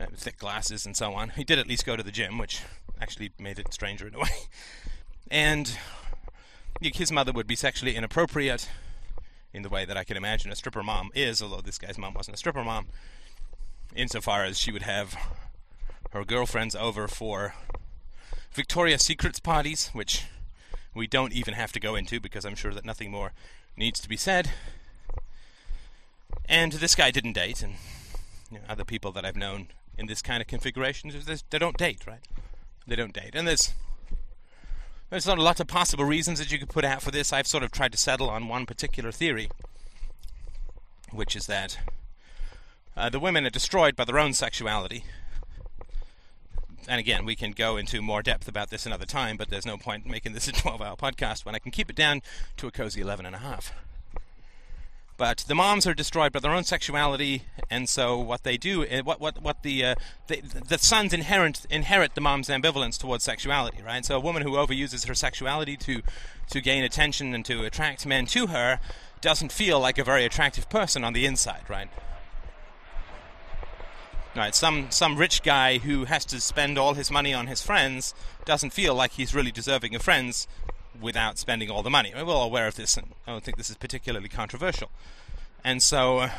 [0.00, 1.28] uh, thick glasses and so on.
[1.28, 2.62] He did at least go to the gym, which
[3.00, 4.48] actually made it stranger in a way.
[5.30, 5.78] And
[6.80, 8.68] his mother would be sexually inappropriate
[9.52, 12.14] in the way that I can imagine a stripper mom is, although this guy's mom
[12.14, 12.86] wasn't a stripper mom,
[13.94, 15.16] insofar as she would have
[16.12, 17.54] her girlfriends over for
[18.52, 20.24] Victoria's Secrets parties, which
[20.94, 23.32] we don't even have to go into because I'm sure that nothing more
[23.76, 24.50] needs to be said.
[26.48, 27.74] And this guy didn't date, and
[28.50, 31.12] you know, other people that I've known in this kind of configuration,
[31.50, 32.20] they don't date, right?
[32.86, 33.74] They don't date, and there's
[35.10, 37.32] there's not a lot of possible reasons that you could put out for this.
[37.32, 39.48] I've sort of tried to settle on one particular theory,
[41.10, 41.78] which is that
[42.96, 45.04] uh, the women are destroyed by their own sexuality.
[46.88, 49.76] And again, we can go into more depth about this another time, but there's no
[49.76, 52.22] point making this a 12 hour podcast when I can keep it down
[52.56, 53.72] to a cozy 11 and a half.
[55.18, 59.00] But the moms are destroyed by their own sexuality, and so what they do, eh,
[59.00, 59.94] what what what the uh,
[60.28, 64.04] the, the sons inherit inherit the mom's ambivalence towards sexuality, right?
[64.04, 66.02] So a woman who overuses her sexuality to
[66.50, 68.78] to gain attention and to attract men to her
[69.20, 71.88] doesn't feel like a very attractive person on the inside, right?
[74.36, 78.14] Right, some some rich guy who has to spend all his money on his friends
[78.44, 80.46] doesn't feel like he's really deserving of friends
[81.00, 82.12] without spending all the money.
[82.14, 84.90] We're all aware of this, and I don't think this is particularly controversial.
[85.64, 86.30] And so, uh,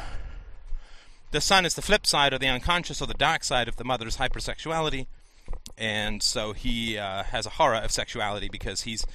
[1.32, 3.84] the son is the flip side, or the unconscious, or the dark side of the
[3.84, 5.08] mother's hypersexuality,
[5.78, 9.06] and so he uh, has a horror of sexuality because he's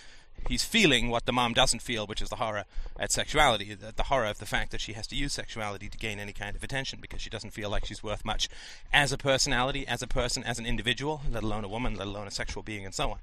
[0.49, 2.65] he's feeling what the mom doesn't feel, which is the horror
[2.99, 5.99] at sexuality, the, the, horror of the fact that she has to use sexuality to
[5.99, 8.49] gain any kind of attention because she doesn't feel like she's worth much
[8.93, 12.27] as a personality, as a person, as an individual, let alone a woman, let alone
[12.27, 13.19] a sexual being, and so on.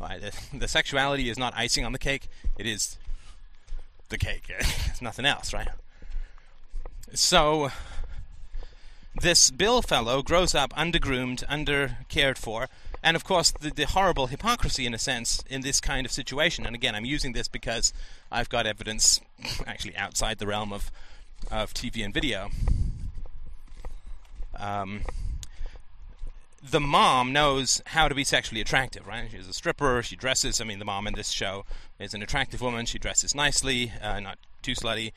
[0.00, 0.20] Right?
[0.20, 2.28] The, the sexuality is not icing on the cake;
[2.58, 2.98] it is
[4.08, 4.44] the cake.
[4.58, 5.68] it's nothing else, right?
[7.12, 7.70] So
[9.20, 12.68] this Bill fellow grows up undergroomed, under cared for,
[13.02, 16.66] and of course the, the, horrible hypocrisy in a sense in this kind of situation.
[16.66, 17.92] And again, I'm using this because
[18.32, 19.20] I've got evidence
[19.66, 20.90] actually outside the realm of
[21.50, 22.50] of TV and video.
[24.58, 25.02] Um,
[26.70, 29.28] the mom knows how to be sexually attractive, right?
[29.30, 30.02] She's a stripper.
[30.02, 30.60] She dresses.
[30.60, 31.64] I mean, the mom in this show
[31.98, 32.86] is an attractive woman.
[32.86, 35.12] She dresses nicely, uh, not too slutty.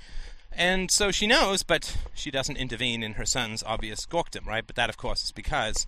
[0.52, 4.66] And so she knows, but she doesn't intervene in her son's obvious gawkdom, right?
[4.66, 5.88] But that, of course, is because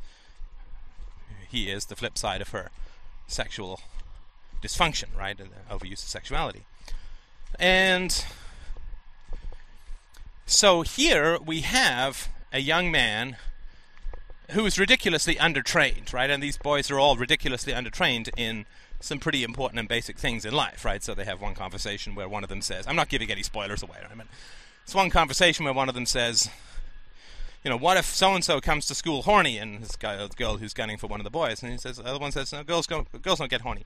[1.49, 2.69] he is the flip side of her
[3.27, 3.81] sexual
[4.61, 5.37] dysfunction, right?
[5.69, 6.63] Overuse of sexuality.
[7.59, 8.23] And
[10.45, 13.37] so here we have a young man
[14.51, 16.29] who is ridiculously undertrained, right?
[16.29, 18.65] And these boys are all ridiculously undertrained in
[18.99, 21.03] some pretty important and basic things in life, right?
[21.03, 23.83] So they have one conversation where one of them says, I'm not giving any spoilers
[23.83, 23.97] away?
[24.09, 24.27] I mean,
[24.83, 26.49] it's one conversation where one of them says,
[27.63, 29.57] you know, what if so and so comes to school horny?
[29.57, 31.97] And this guy, the girl who's gunning for one of the boys, and he says,
[31.97, 33.85] the other one says, no, girls don't, girls don't get horny.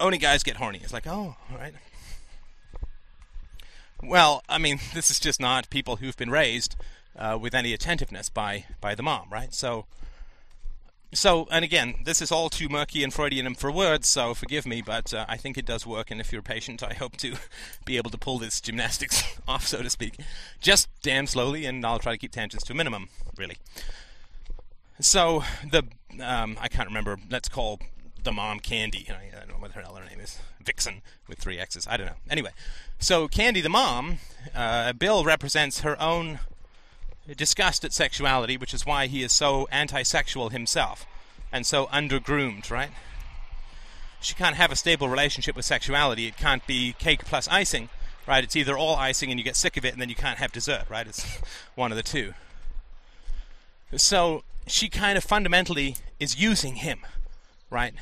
[0.00, 0.80] Only guys get horny.
[0.82, 1.74] It's like, oh, all right.
[4.02, 6.76] Well, I mean, this is just not people who've been raised
[7.16, 9.52] uh, with any attentiveness by by the mom, right?
[9.54, 9.86] So,
[11.12, 14.82] so, and again, this is all too murky and Freudian for words, so forgive me,
[14.82, 16.10] but uh, I think it does work.
[16.10, 17.36] And if you're patient, I hope to
[17.84, 20.18] be able to pull this gymnastics off, so to speak,
[20.60, 23.56] just damn slowly, and I'll try to keep tangents to a minimum, really.
[25.00, 25.84] So the
[26.20, 27.18] um, I can't remember.
[27.30, 27.80] Let's call
[28.22, 29.08] the mom Candy.
[29.08, 30.38] I don't know what her other name is.
[30.62, 31.86] Vixen with three X's.
[31.88, 32.16] I don't know.
[32.30, 32.50] Anyway,
[32.98, 34.18] so Candy the mom,
[34.54, 36.40] uh, Bill represents her own
[37.34, 41.06] disgust at sexuality, which is why he is so anti sexual himself
[41.52, 42.90] and so undergroomed, right?
[44.20, 46.26] She can't have a stable relationship with sexuality.
[46.26, 47.88] It can't be cake plus icing,
[48.26, 48.42] right?
[48.42, 50.52] It's either all icing and you get sick of it and then you can't have
[50.52, 51.06] dessert, right?
[51.06, 51.24] It's
[51.74, 52.34] one of the two.
[53.96, 57.00] So she kind of fundamentally is using him,
[57.70, 57.94] right?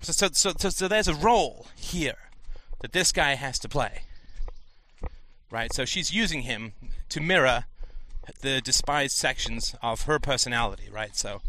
[0.00, 2.16] So, so, so, so, so there's a role here
[2.80, 4.02] that this guy has to play,
[5.50, 5.72] right?
[5.72, 6.72] So she's using him
[7.10, 7.64] to mirror
[8.40, 11.16] the despised sections of her personality, right?
[11.16, 11.42] So,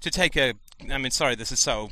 [0.00, 0.54] to take a,
[0.90, 1.90] I mean, sorry, this is so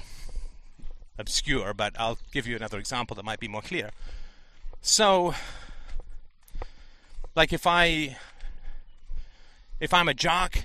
[1.18, 3.90] obscure, but I'll give you another example that might be more clear.
[4.80, 5.34] So,
[7.34, 8.16] like if I,
[9.80, 10.64] if I'm a jock,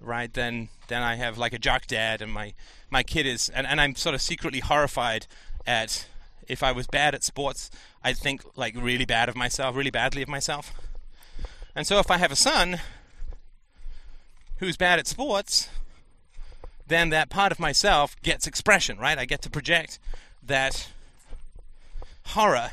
[0.00, 2.52] right, then then I have like a jock dad, and my
[2.90, 5.26] my kid is, and, and I'm sort of secretly horrified
[5.66, 6.06] at
[6.48, 7.70] if I was bad at sports,
[8.02, 10.72] I'd think like really bad of myself, really badly of myself.
[11.74, 12.80] And so if I have a son
[14.58, 15.68] who's bad at sports,
[16.86, 19.18] then that part of myself gets expression, right?
[19.18, 19.98] I get to project
[20.42, 20.88] that
[22.26, 22.70] horror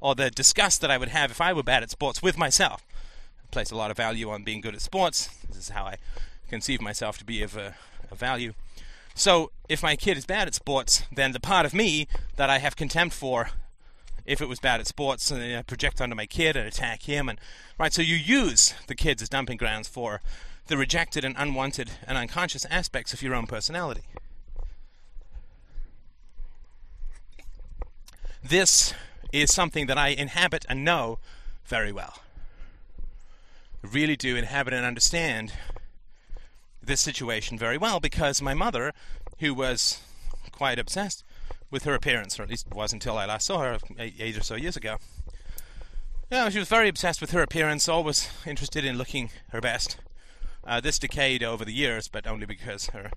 [0.00, 2.84] or the disgust that I would have if I were bad at sports with myself.
[3.42, 5.28] I place a lot of value on being good at sports.
[5.48, 5.96] This is how I
[6.48, 7.60] conceive myself to be of uh,
[8.10, 8.54] a, a value.
[9.16, 12.58] So, if my kid is bad at sports, then the part of me that I
[12.58, 13.50] have contempt for
[14.26, 17.28] if it was bad at sports and I project onto my kid and attack him
[17.28, 17.38] and
[17.78, 20.20] right so you use the kids as dumping grounds for
[20.66, 24.02] the rejected and unwanted and unconscious aspects of your own personality.
[28.42, 28.94] This
[29.32, 31.18] is something that I inhabit and know
[31.66, 32.20] very well.
[33.82, 35.52] I really do inhabit and understand
[36.82, 38.92] this situation very well because my mother,
[39.40, 40.00] who was
[40.52, 41.24] quite obsessed
[41.74, 44.42] with her appearance, or at least it was until I last saw her eight or
[44.42, 44.96] so years ago.
[46.30, 49.98] Yeah, she was very obsessed with her appearance, always interested in looking her best.
[50.66, 53.10] Uh, this decayed over the years, but only because her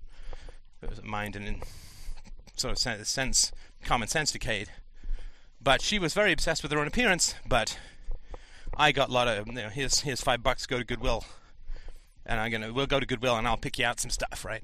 [1.03, 1.63] mind and
[2.57, 3.51] sort of sense,
[3.83, 4.69] common sense decayed.
[5.61, 7.35] But she was very obsessed with her own appearance.
[7.47, 7.79] But
[8.75, 11.23] I got a lot of, you know, here's here's five bucks, go to Goodwill,
[12.25, 14.63] and I'm gonna we'll go to Goodwill and I'll pick you out some stuff, right?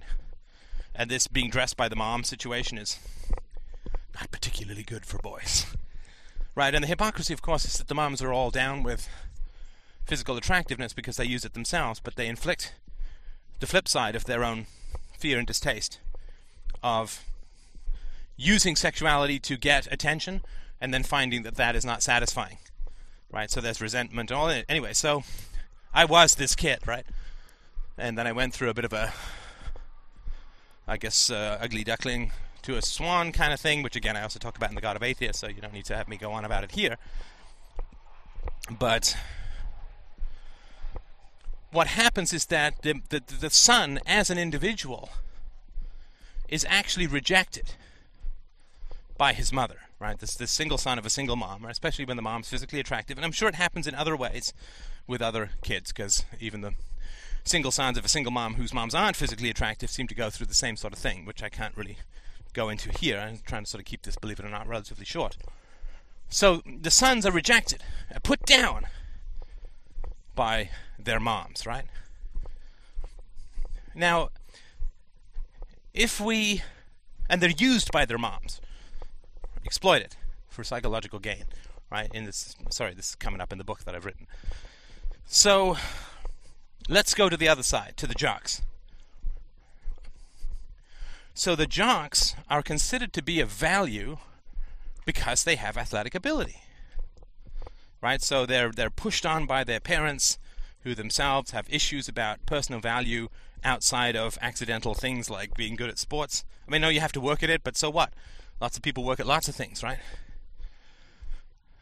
[0.95, 2.99] And this being dressed by the mom situation is
[4.15, 5.65] not particularly good for boys.
[6.55, 9.09] Right, and the hypocrisy, of course, is that the moms are all down with
[10.05, 12.75] physical attractiveness because they use it themselves, but they inflict
[13.59, 14.67] the flip side of their own
[15.17, 15.99] fear and distaste
[16.83, 17.25] of
[18.37, 20.43] using sexuality to get attention
[20.79, 22.57] and then finding that that is not satisfying.
[23.31, 24.65] Right, so there's resentment and all that.
[24.69, 25.23] Anyway, so
[25.91, 27.05] I was this kid, right?
[27.97, 29.11] And then I went through a bit of a,
[30.87, 32.31] I guess, uh, ugly duckling
[32.63, 34.95] to a swan kind of thing, which again I also talk about in The God
[34.95, 36.97] of Atheists, so you don't need to have me go on about it here.
[38.79, 39.15] But
[41.71, 45.09] what happens is that the, the, the son, as an individual,
[46.47, 47.73] is actually rejected
[49.17, 50.19] by his mother, right?
[50.19, 53.17] This, this single son of a single mom, especially when the mom's physically attractive.
[53.17, 54.53] And I'm sure it happens in other ways
[55.07, 56.73] with other kids, because even the
[57.43, 60.45] single sons of a single mom whose moms aren't physically attractive seem to go through
[60.45, 61.97] the same sort of thing, which I can't really
[62.53, 63.19] go into here.
[63.19, 65.37] I'm trying to sort of keep this, believe it or not, relatively short.
[66.29, 67.83] So the sons are rejected,
[68.13, 68.87] uh, put down
[70.35, 71.85] by their moms, right?
[73.93, 74.29] Now,
[75.93, 76.63] if we,
[77.29, 78.59] and they're used by their moms,
[79.63, 80.15] exploited
[80.49, 81.45] for psychological gain,
[81.91, 82.09] right?
[82.13, 84.27] In this, sorry, this is coming up in the book that I've written.
[85.25, 85.77] So,
[86.89, 88.61] let's go to the other side, to the jocks.
[91.33, 94.17] So the jocks are considered to be of value
[95.05, 96.57] because they have athletic ability.
[98.01, 98.21] Right?
[98.21, 100.37] So they're they're pushed on by their parents
[100.81, 103.29] who themselves have issues about personal value
[103.63, 106.43] outside of accidental things like being good at sports.
[106.67, 108.13] I mean, no, you have to work at it, but so what?
[108.59, 109.99] Lots of people work at lots of things, right?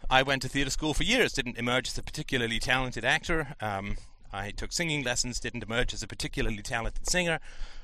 [0.09, 3.55] I went to theatre school for years, didn't emerge as a particularly talented actor.
[3.59, 3.97] Um,
[4.31, 7.39] I took singing lessons, didn't emerge as a particularly talented singer,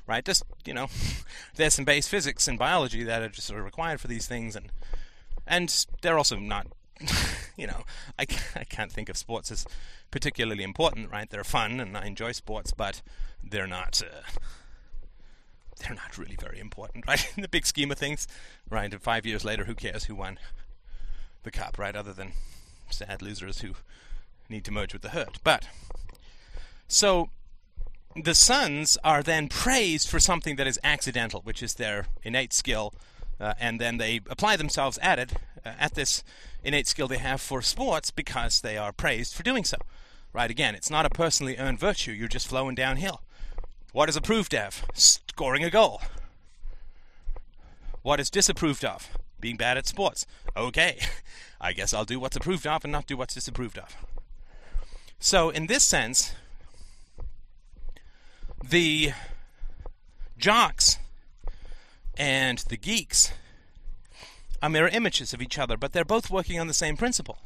[0.08, 0.24] right?
[0.24, 0.88] Just, you know,
[1.54, 4.56] there's some base physics and biology that are just sort of required for these things,
[4.56, 4.72] and
[5.46, 6.66] and they're also not
[7.56, 7.84] you know,
[8.18, 9.66] I, I can't think of sports as
[10.10, 11.28] particularly important, right?
[11.28, 13.02] They're fun and I enjoy sports, but
[13.42, 14.02] they're not.
[14.02, 14.22] Uh,
[15.80, 17.32] they're not really very important, right?
[17.36, 18.26] In the big scheme of things,
[18.68, 18.92] right?
[18.92, 20.38] And five years later, who cares who won
[21.44, 21.94] the cup, right?
[21.94, 22.32] Other than
[22.90, 23.74] sad losers who
[24.48, 25.38] need to merge with the herd.
[25.44, 25.68] But
[26.88, 27.30] so
[28.24, 32.94] the sons are then praised for something that is accidental, which is their innate skill,
[33.40, 35.32] uh, and then they apply themselves at it,
[35.64, 36.24] uh, at this
[36.62, 39.76] innate skill they have for sports because they are praised for doing so.
[40.32, 43.22] Right, again, it's not a personally earned virtue, you're just flowing downhill.
[43.92, 44.84] What is approved of?
[44.94, 46.02] Scoring a goal.
[48.02, 49.08] What is disapproved of?
[49.40, 50.26] Being bad at sports.
[50.56, 50.98] Okay,
[51.60, 53.96] I guess I'll do what's approved of and not do what's disapproved of.
[55.18, 56.34] So, in this sense,
[58.62, 59.12] the
[60.36, 60.98] jocks
[62.16, 63.32] and the geeks
[64.62, 67.38] are mirror images of each other, but they're both working on the same principle.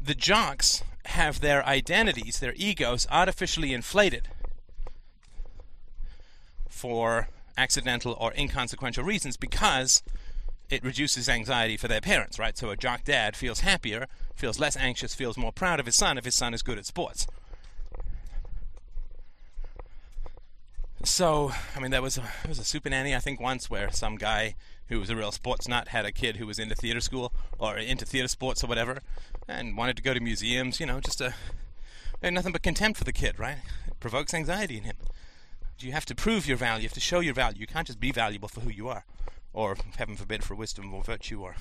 [0.00, 4.28] The jocks have their identities, their egos, artificially inflated
[6.68, 10.02] for accidental or inconsequential reasons because
[10.70, 12.56] it reduces anxiety for their parents, right?
[12.56, 14.06] So a jock dad feels happier,
[14.38, 16.86] feels less anxious, feels more proud of his son if his son is good at
[16.86, 17.26] sports.
[21.04, 23.90] So, I mean, there was a, there was a super nanny I think once where
[23.90, 24.54] some guy
[24.88, 27.76] who was a real sports nut had a kid who was into theater school or
[27.76, 29.00] into theater sports or whatever,
[29.46, 30.80] and wanted to go to museums.
[30.80, 31.34] You know, just a
[32.22, 33.58] nothing but contempt for the kid, right?
[33.86, 34.96] It provokes anxiety in him.
[35.80, 36.82] You have to prove your value.
[36.82, 37.60] You have to show your value.
[37.60, 39.04] You can't just be valuable for who you are,
[39.52, 41.54] or heaven forbid for wisdom or virtue or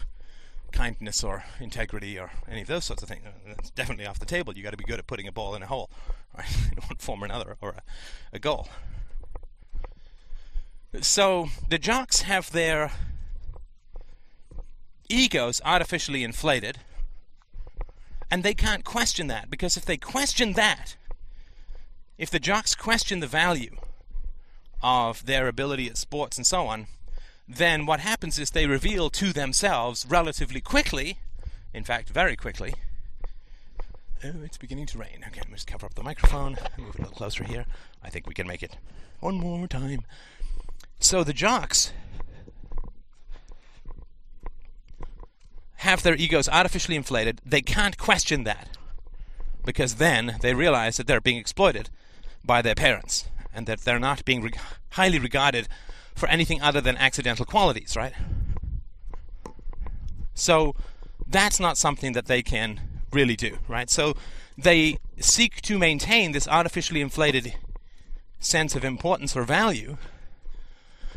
[0.72, 3.24] kindness or integrity or any of those sorts of things.
[3.26, 4.54] Uh, that's definitely off the table.
[4.56, 5.90] You got to be good at putting a ball in a hole,
[6.38, 6.48] right?
[6.72, 7.82] in one form or another, or a,
[8.34, 8.68] a goal.
[11.02, 12.92] So the jocks have their
[15.10, 16.80] egos artificially inflated,
[18.32, 20.96] and they can't question that because if they question that,
[22.18, 23.78] if the jocks question the value
[24.82, 26.88] of their ability at sports and so on,
[27.48, 31.18] then what happens is they reveal to themselves relatively quickly,
[31.74, 32.74] in fact, very quickly.
[34.24, 35.24] Oh, it's beginning to rain.
[35.28, 37.66] Okay, let me just cover up the microphone, move it a little closer here.
[38.04, 38.78] I think we can make it
[39.20, 40.06] one more time.
[41.00, 41.94] So the jocks
[45.78, 47.40] have their egos artificially inflated.
[47.46, 48.78] They can't question that
[49.64, 51.90] because then they realize that they're being exploited
[52.44, 54.54] by their parents and that they're not being re-
[54.92, 55.68] highly regarded
[56.18, 58.14] for anything other than accidental qualities, right?
[60.34, 60.76] So
[61.28, 63.90] that's not something that they can really do, right?
[63.90, 64.16] So
[64.58, 67.56] they seek to maintain this artificially inflated
[68.40, 69.98] sense of importance or value.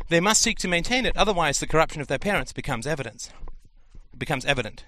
[0.09, 3.31] They must seek to maintain it, otherwise the corruption of their parents becomes evidence.
[4.15, 4.83] becomes evident.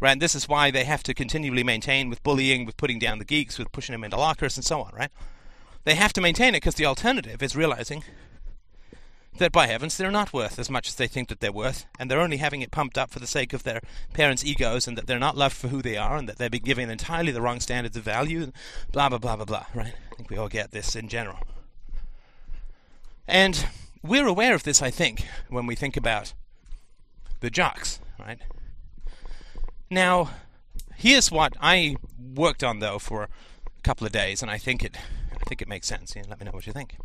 [0.00, 3.18] Right, and this is why they have to continually maintain with bullying, with putting down
[3.18, 5.10] the geeks, with pushing them into lockers and so on, right?
[5.88, 8.04] They have to maintain it because the alternative is realizing
[9.38, 12.10] that by heavens they're not worth as much as they think that they're worth, and
[12.10, 13.80] they're only having it pumped up for the sake of their
[14.12, 16.62] parents' egos, and that they're not loved for who they are, and that they're being
[16.62, 18.52] given entirely the wrong standards of value, and
[18.92, 19.64] blah blah blah blah blah.
[19.74, 19.94] Right?
[20.12, 21.38] I think we all get this in general.
[23.26, 23.64] And
[24.02, 26.34] we're aware of this, I think, when we think about
[27.40, 28.40] the jocks, right?
[29.88, 30.32] Now,
[30.96, 31.96] here's what I
[32.34, 33.28] worked on though for a
[33.82, 34.94] couple of days, and I think it
[35.48, 36.14] think it makes sense.
[36.14, 36.96] Let me know what you think.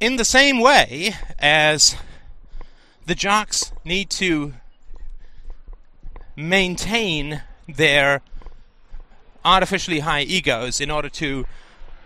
[0.00, 1.96] In the same way as
[3.04, 4.54] the jocks need to
[6.34, 8.22] maintain their
[9.44, 11.46] artificially high egos in order to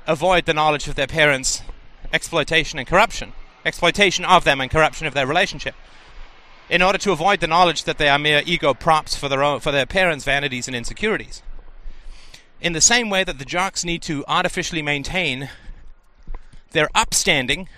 [0.07, 1.63] avoid the knowledge of their parents'
[2.13, 3.33] exploitation and corruption,
[3.65, 5.75] exploitation of them and corruption of their relationship.
[6.69, 9.61] In order to avoid the knowledge that they are mere ego props for their own,
[9.61, 11.43] for their parents' vanities and insecurities
[12.61, 15.51] in the same way that the jocks need to artificially maintain
[16.73, 17.69] their upstanding,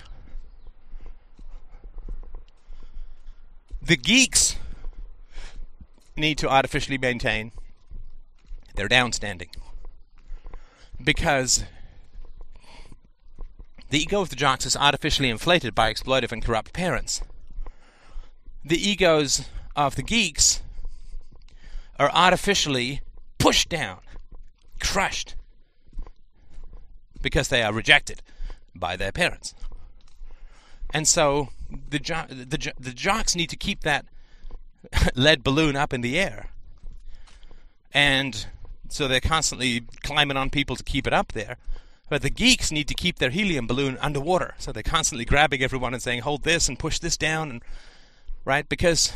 [3.80, 4.56] the geeks
[6.16, 7.52] need to artificially maintain
[8.74, 9.48] their downstanding.
[11.02, 11.64] Because
[13.90, 17.22] the ego of the jocks is artificially inflated by exploitive and corrupt parents.
[18.64, 20.62] The egos of the geeks
[21.98, 23.00] are artificially
[23.38, 23.98] pushed down
[24.82, 25.34] crushed
[27.22, 28.20] because they are rejected
[28.74, 29.54] by their parents.
[30.92, 31.48] And so
[31.88, 34.04] the jo- the, jo- the jocks need to keep that
[35.14, 36.50] lead balloon up in the air.
[37.94, 38.46] And
[38.88, 41.56] so they're constantly climbing on people to keep it up there.
[42.08, 44.54] But the geeks need to keep their helium balloon underwater.
[44.58, 47.50] So they're constantly grabbing everyone and saying, hold this and push this down.
[47.50, 47.62] And,
[48.44, 48.68] right?
[48.68, 49.14] Because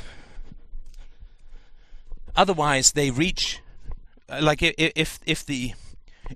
[2.34, 3.60] otherwise they reach
[4.28, 5.72] Uh, like if if the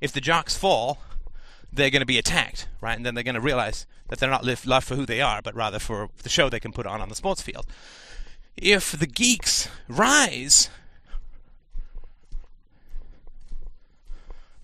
[0.00, 0.98] if the jocks fall,
[1.72, 2.96] they're going to be attacked, right?
[2.96, 5.54] And then they're going to realize that they're not loved for who they are, but
[5.54, 7.66] rather for the show they can put on on the sports field.
[8.56, 10.68] If the geeks rise,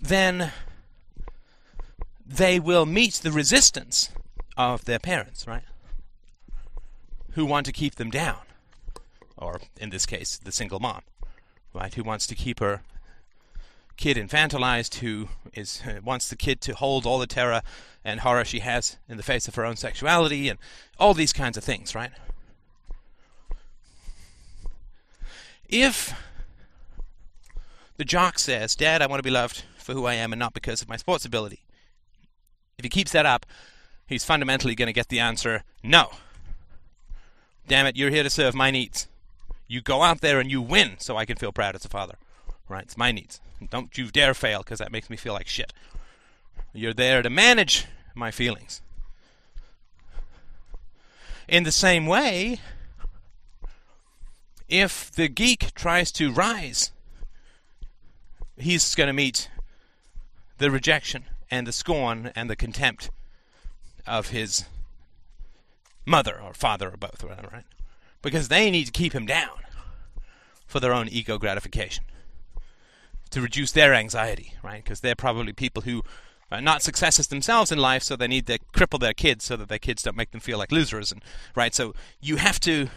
[0.00, 0.52] then
[2.24, 4.10] they will meet the resistance
[4.56, 5.62] of their parents, right?
[7.32, 8.38] Who want to keep them down.
[9.36, 11.02] Or, in this case, the single mom,
[11.74, 11.92] right?
[11.92, 12.82] Who wants to keep her
[13.96, 17.62] kid infantilized who is uh, wants the kid to hold all the terror
[18.04, 20.58] and horror she has in the face of her own sexuality and
[20.98, 22.12] all these kinds of things, right?
[25.68, 26.14] If
[27.96, 30.54] the jock says, Dad, I want to be loved for who I am and not
[30.54, 31.60] because of my sports ability,
[32.78, 33.46] if he keeps that up,
[34.06, 36.10] he's fundamentally going to get the answer, No.
[37.66, 39.08] Damn it, you're here to serve my needs.
[39.66, 42.14] You go out there and you win so I can feel proud as a father.
[42.68, 42.84] Right?
[42.84, 43.40] It's my needs.
[43.70, 45.72] Don't you dare fail because that makes me feel like shit.
[46.72, 48.82] You're there to manage my feelings.
[51.48, 52.58] In the same way,
[54.68, 56.90] if the geek tries to rise,
[58.56, 59.48] he's going to meet
[60.58, 63.10] the rejection and the scorn and the contempt
[64.06, 64.64] of his
[66.04, 67.64] mother or father or both, or whatever, right?
[68.22, 69.58] Because they need to keep him down
[70.66, 72.04] for their own ego gratification.
[73.36, 74.82] To reduce their anxiety, right?
[74.82, 76.02] Because they're probably people who
[76.50, 79.68] are not successes themselves in life, so they need to cripple their kids so that
[79.68, 81.22] their kids don't make them feel like losers, and
[81.54, 81.74] right.
[81.74, 82.88] So you have to.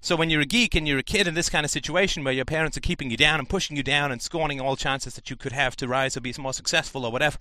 [0.00, 2.32] So when you're a geek and you're a kid in this kind of situation where
[2.32, 5.28] your parents are keeping you down and pushing you down and scorning all chances that
[5.28, 7.36] you could have to rise or be more successful or whatever,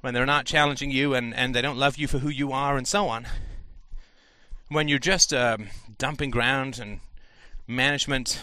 [0.00, 2.76] when they're not challenging you and, and they don't love you for who you are
[2.76, 3.28] and so on,
[4.68, 6.98] when you're just um, dumping ground and
[7.68, 8.42] management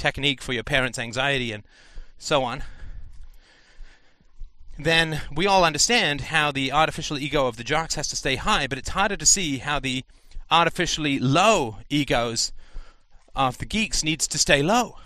[0.00, 1.62] technique for your parents' anxiety and
[2.18, 2.64] so on,
[4.78, 8.66] then we all understand how the artificial ego of the jocks has to stay high,
[8.66, 10.04] but it's harder to see how the
[10.50, 12.52] artificially low egos
[13.36, 14.96] of the geeks needs to stay low.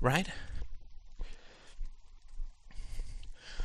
[0.00, 0.26] Right?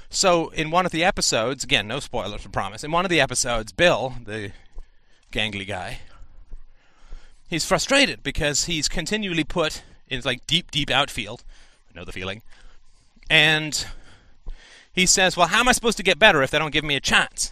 [0.10, 2.84] So, in one of the episodes, again, no spoilers, I promise.
[2.84, 4.52] In one of the episodes, Bill, the
[5.32, 6.00] gangly guy,
[7.50, 11.44] he's frustrated because he's continually put in like deep, deep outfield.
[11.90, 12.42] I know the feeling.
[13.30, 13.86] And
[14.92, 16.96] he says, "Well, how am I supposed to get better if they don't give me
[16.96, 17.52] a chance?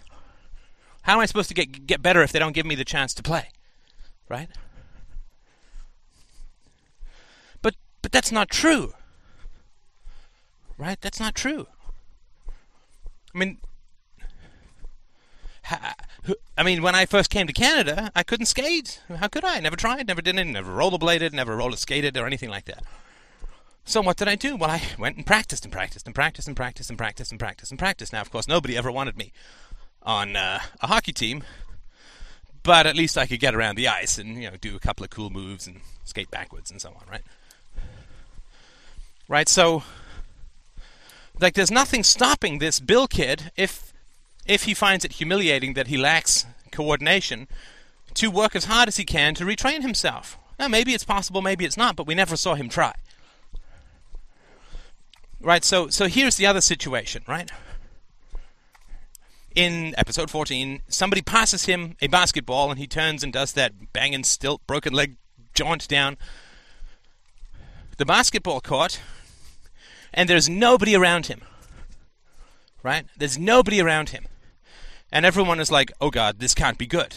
[1.03, 3.13] How am I supposed to get get better if they don't give me the chance
[3.15, 3.49] to play?"
[4.29, 4.49] Right?
[7.61, 8.93] But but that's not true.
[10.77, 10.99] Right?
[10.99, 11.67] That's not true.
[13.33, 13.57] I mean,
[16.57, 19.01] I mean, when I first came to Canada, I couldn't skate.
[19.09, 19.59] How could I?
[19.59, 22.83] Never tried, never did it, never rollerbladed, never roller skated or anything like that.
[23.83, 24.55] So what did I do?
[24.55, 27.71] Well, I went and practiced and practiced and practiced and practiced and practiced and practiced
[27.71, 28.13] and practiced.
[28.13, 29.31] Now, of course, nobody ever wanted me
[30.01, 31.43] on uh, a hockey team,
[32.63, 35.03] but at least I could get around the ice and you know do a couple
[35.03, 37.21] of cool moves and skate backwards and so on, right?
[39.27, 39.49] Right.
[39.49, 39.83] So,
[41.39, 43.93] like, there's nothing stopping this Bill kid if
[44.45, 47.47] if he finds it humiliating that he lacks coordination,
[48.15, 50.37] to work as hard as he can to retrain himself.
[50.57, 52.93] Now, maybe it's possible, maybe it's not, but we never saw him try.
[55.41, 57.51] Right, so, so here's the other situation, right?
[59.53, 64.23] In episode 14, somebody passes him a basketball and he turns and does that banging
[64.23, 65.17] stilt, broken leg
[65.53, 66.17] jaunt down
[67.97, 68.99] the basketball court,
[70.13, 71.41] and there's nobody around him.
[72.83, 73.05] Right?
[73.17, 74.25] There's nobody around him
[75.15, 77.15] and everyone is like, "Oh God, this can't be good,"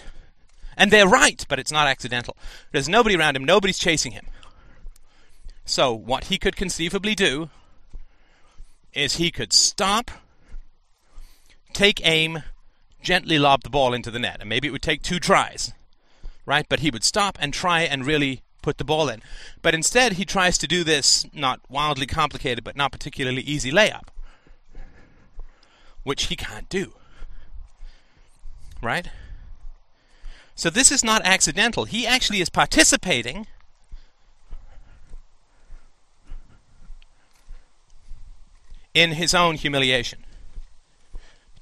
[0.76, 2.36] and they're right, but it's not accidental.
[2.70, 4.26] There's nobody around him, nobody's chasing him.
[5.64, 7.50] So what he could conceivably do
[8.92, 10.12] is he could stop,
[11.72, 12.44] take aim,
[13.02, 15.72] gently lob the ball into the net, and maybe it would take two tries,
[16.46, 16.66] right?
[16.68, 19.22] But he would stop and try and really put the ball in.
[19.60, 24.06] But instead, he tries to do this not wildly complicated, but not particularly easy layup,
[26.04, 26.94] which he can't do
[28.82, 29.08] right?
[30.54, 31.84] So this is not accidental.
[31.84, 33.46] He actually is participating
[38.94, 40.24] in his own humiliation.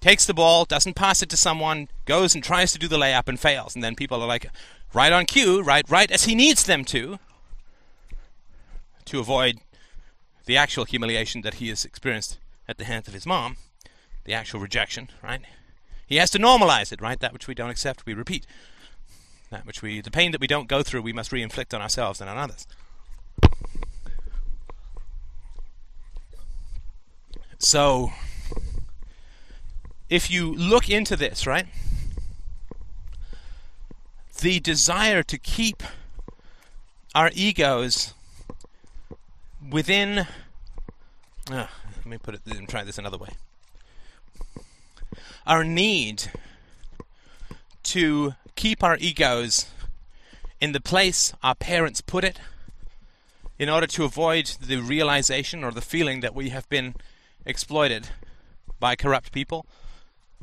[0.01, 3.29] Takes the ball, doesn't pass it to someone, goes and tries to do the layup
[3.29, 3.75] and fails.
[3.75, 4.47] And then people are like,
[4.95, 7.19] right on cue, right, right as he needs them to,
[9.07, 9.59] to avoid
[10.47, 12.39] the actual humiliation that he has experienced
[12.69, 13.57] at the hands of his mom,
[14.25, 15.43] the actual rejection, right?
[16.07, 17.19] He has to normalize it, right?
[17.19, 18.47] That which we don't accept, we repeat.
[19.51, 22.21] That which we, the pain that we don't go through, we must re-inflict on ourselves
[22.21, 22.67] and on others.
[27.59, 28.13] So,
[30.09, 31.67] if you look into this, right,
[34.41, 35.83] the desire to keep
[37.15, 38.15] our egos
[39.71, 40.27] within.
[41.51, 42.47] Uh, let me put it.
[42.47, 43.31] Me try this another way
[45.47, 46.31] our need
[47.83, 49.67] to keep our egos
[50.61, 52.41] in the place our parents put it
[53.59, 56.95] in order to avoid the realization or the feeling that we have been
[57.45, 58.09] exploited
[58.81, 59.67] by corrupt people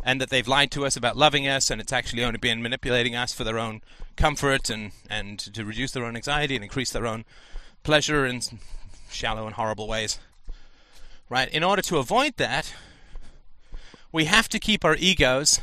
[0.04, 3.16] and that they've lied to us about loving us and it's actually only been manipulating
[3.16, 3.82] us for their own
[4.16, 7.26] comfort and, and to reduce their own anxiety and increase their own
[7.84, 8.42] pleasure in
[9.10, 10.20] shallow and horrible ways.
[11.30, 11.50] Right?
[11.50, 12.74] In order to avoid that,
[14.14, 15.60] we have to keep our egos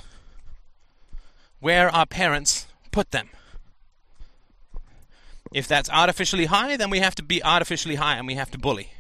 [1.61, 3.30] where our parents put them.
[5.53, 8.59] If that's artificially high, then we have to be artificially high and we have to
[8.59, 8.90] bully.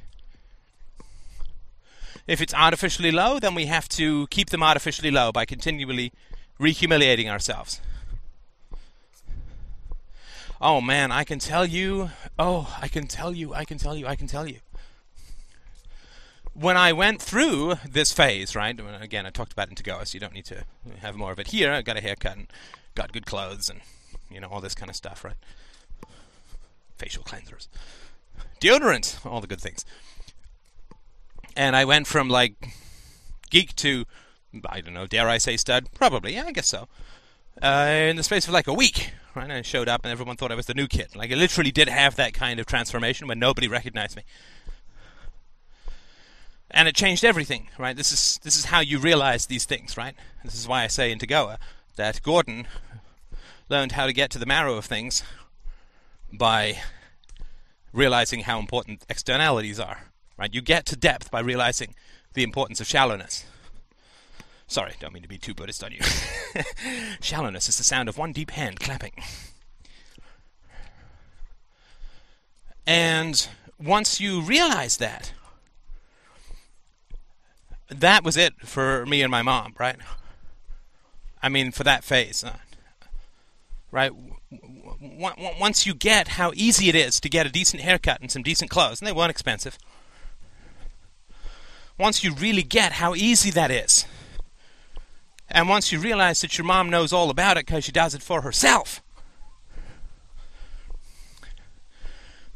[2.26, 6.12] If it's artificially low, then we have to keep them artificially low by continually
[6.58, 7.80] re-humiliating ourselves.
[10.60, 14.06] Oh man, I can tell you, oh, I can tell you, I can tell you,
[14.06, 14.58] I can tell you
[16.60, 18.78] when I went through this phase, right?
[19.00, 20.64] Again, I talked about it in to so you don't need to
[21.00, 21.72] have more of it here.
[21.72, 22.46] I got a haircut and
[22.94, 23.80] got good clothes and
[24.30, 25.34] you know, all this kind of stuff, right?
[26.96, 27.68] Facial cleansers,
[28.60, 29.84] deodorant, all the good things.
[31.56, 32.54] And I went from like
[33.50, 34.04] geek to,
[34.66, 35.88] I don't know, dare I say stud?
[35.94, 36.88] Probably, yeah, I guess so.
[37.60, 39.50] Uh, in the space of like a week, right?
[39.50, 41.16] I showed up and everyone thought I was the new kid.
[41.16, 44.22] Like I literally did have that kind of transformation when nobody recognized me.
[46.70, 47.96] And it changed everything, right?
[47.96, 50.14] This is this is how you realize these things, right?
[50.44, 51.58] This is why I say in Tagoa
[51.96, 52.66] that Gordon
[53.68, 55.22] learned how to get to the marrow of things
[56.32, 56.78] by
[57.92, 60.02] realizing how important externalities are.
[60.38, 60.54] Right?
[60.54, 61.94] You get to depth by realizing
[62.34, 63.44] the importance of shallowness.
[64.66, 66.00] Sorry, don't mean to be too Buddhist on you.
[67.20, 69.12] shallowness is the sound of one deep hand clapping.
[72.86, 73.48] And
[73.78, 75.32] once you realize that,
[77.90, 79.96] that was it for me and my mom, right?
[81.42, 82.56] I mean, for that phase, uh,
[83.90, 84.12] right?
[85.60, 88.70] Once you get how easy it is to get a decent haircut and some decent
[88.70, 89.78] clothes, and they weren't expensive,
[91.98, 94.06] once you really get how easy that is,
[95.48, 98.22] and once you realize that your mom knows all about it because she does it
[98.22, 99.02] for herself,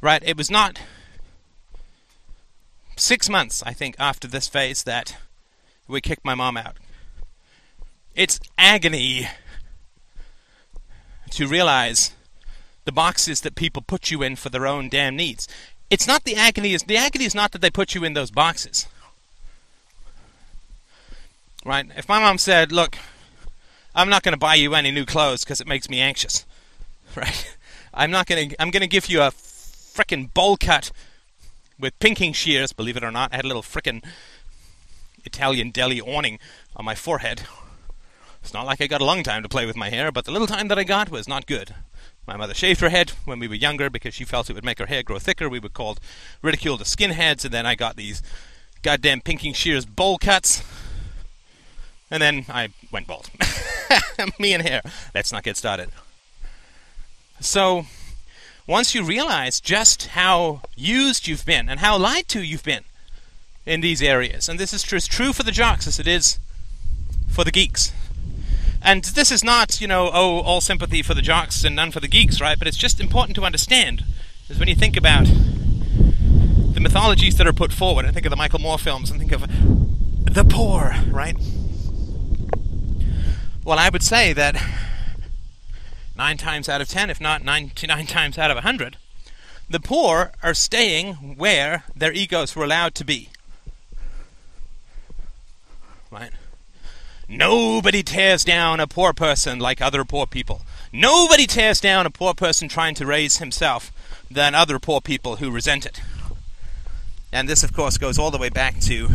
[0.00, 0.22] right?
[0.24, 0.78] It was not
[2.96, 5.16] six months, I think, after this phase that
[5.88, 6.76] we kicked my mom out.
[8.14, 9.28] It's agony
[11.30, 12.12] to realize
[12.84, 15.48] the boxes that people put you in for their own damn needs.
[15.90, 18.30] It's not the agony is the agony is not that they put you in those
[18.30, 18.86] boxes.
[21.64, 21.86] Right?
[21.96, 22.98] If my mom said, "Look,
[23.94, 26.44] I'm not going to buy you any new clothes because it makes me anxious."
[27.16, 27.56] Right?
[27.92, 30.90] I'm not going to I'm going to give you a frickin' bowl cut
[31.78, 33.32] with pinking shears, believe it or not.
[33.32, 34.04] I had a little frickin'
[35.24, 36.38] Italian deli awning
[36.76, 37.42] on my forehead.
[38.42, 40.30] It's not like I got a long time to play with my hair, but the
[40.30, 41.74] little time that I got was not good.
[42.26, 44.78] My mother shaved her head when we were younger because she felt it would make
[44.78, 45.48] her hair grow thicker.
[45.48, 46.00] We were called
[46.42, 48.22] ridiculed as skinheads, and then I got these
[48.82, 50.62] goddamn pinking shears bowl cuts.
[52.10, 53.30] And then I went bald.
[54.38, 54.82] Me and hair.
[55.14, 55.90] Let's not get started.
[57.40, 57.86] So,
[58.66, 62.84] once you realize just how used you've been and how lied to you've been,
[63.66, 64.48] in these areas.
[64.48, 66.38] And this is true, true for the jocks as it is
[67.28, 67.92] for the geeks.
[68.82, 72.00] And this is not, you know, oh, all sympathy for the jocks and none for
[72.00, 72.58] the geeks, right?
[72.58, 74.04] But it's just important to understand,
[74.48, 78.36] is when you think about the mythologies that are put forward, I think of the
[78.36, 79.42] Michael Moore films and think of
[80.24, 81.36] the poor, right?
[83.64, 84.56] Well, I would say that
[86.16, 88.96] nine times out of ten, if not 99 times out of a hundred,
[89.68, 93.30] the poor are staying where their egos were allowed to be
[96.14, 96.30] right?
[97.28, 100.62] Nobody tears down a poor person like other poor people.
[100.92, 103.90] Nobody tears down a poor person trying to raise himself
[104.30, 106.00] than other poor people who resent it.
[107.32, 109.08] And this, of course, goes all the way back to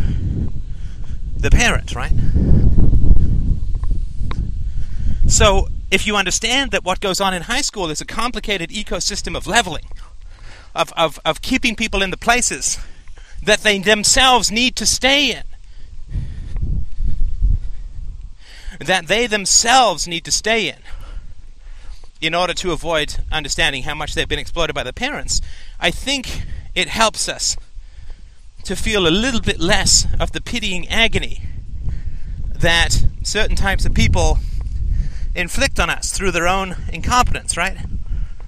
[1.37, 2.11] the parent, right?
[5.29, 9.35] So, if you understand that what goes on in high school is a complicated ecosystem
[9.35, 9.85] of leveling,
[10.75, 12.77] of, of, of keeping people in the places
[13.41, 15.43] that they themselves need to stay in,
[18.79, 20.77] that they themselves need to stay in
[22.21, 25.41] in order to avoid understanding how much they've been exploited by their parents,
[25.79, 26.43] I think
[26.75, 27.55] it helps us
[28.63, 31.41] to feel a little bit less of the pitying agony
[32.43, 34.37] that certain types of people
[35.36, 37.77] inflict on us through their own incompetence, right?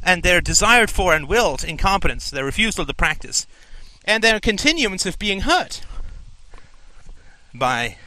[0.03, 3.45] And their desired for and willed incompetence, their refusal to practice,
[4.05, 5.81] and their continuance of being hurt
[7.53, 7.97] by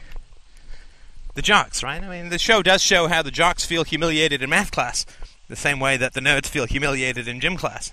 [1.35, 2.03] the jocks, right?
[2.03, 5.05] I mean, the show does show how the jocks feel humiliated in math class,
[5.47, 7.91] the same way that the nerds feel humiliated in gym class.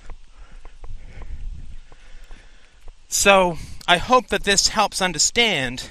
[3.08, 5.90] So, I hope that this helps understand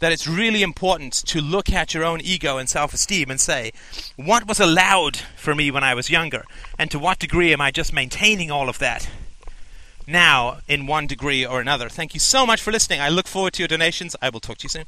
[0.00, 3.72] that it's really important to look at your own ego and self esteem and say,
[4.16, 6.44] what was allowed for me when I was younger?
[6.78, 9.08] And to what degree am I just maintaining all of that
[10.06, 11.88] now in one degree or another?
[11.88, 13.00] Thank you so much for listening.
[13.00, 14.16] I look forward to your donations.
[14.20, 14.84] I will talk to you soon.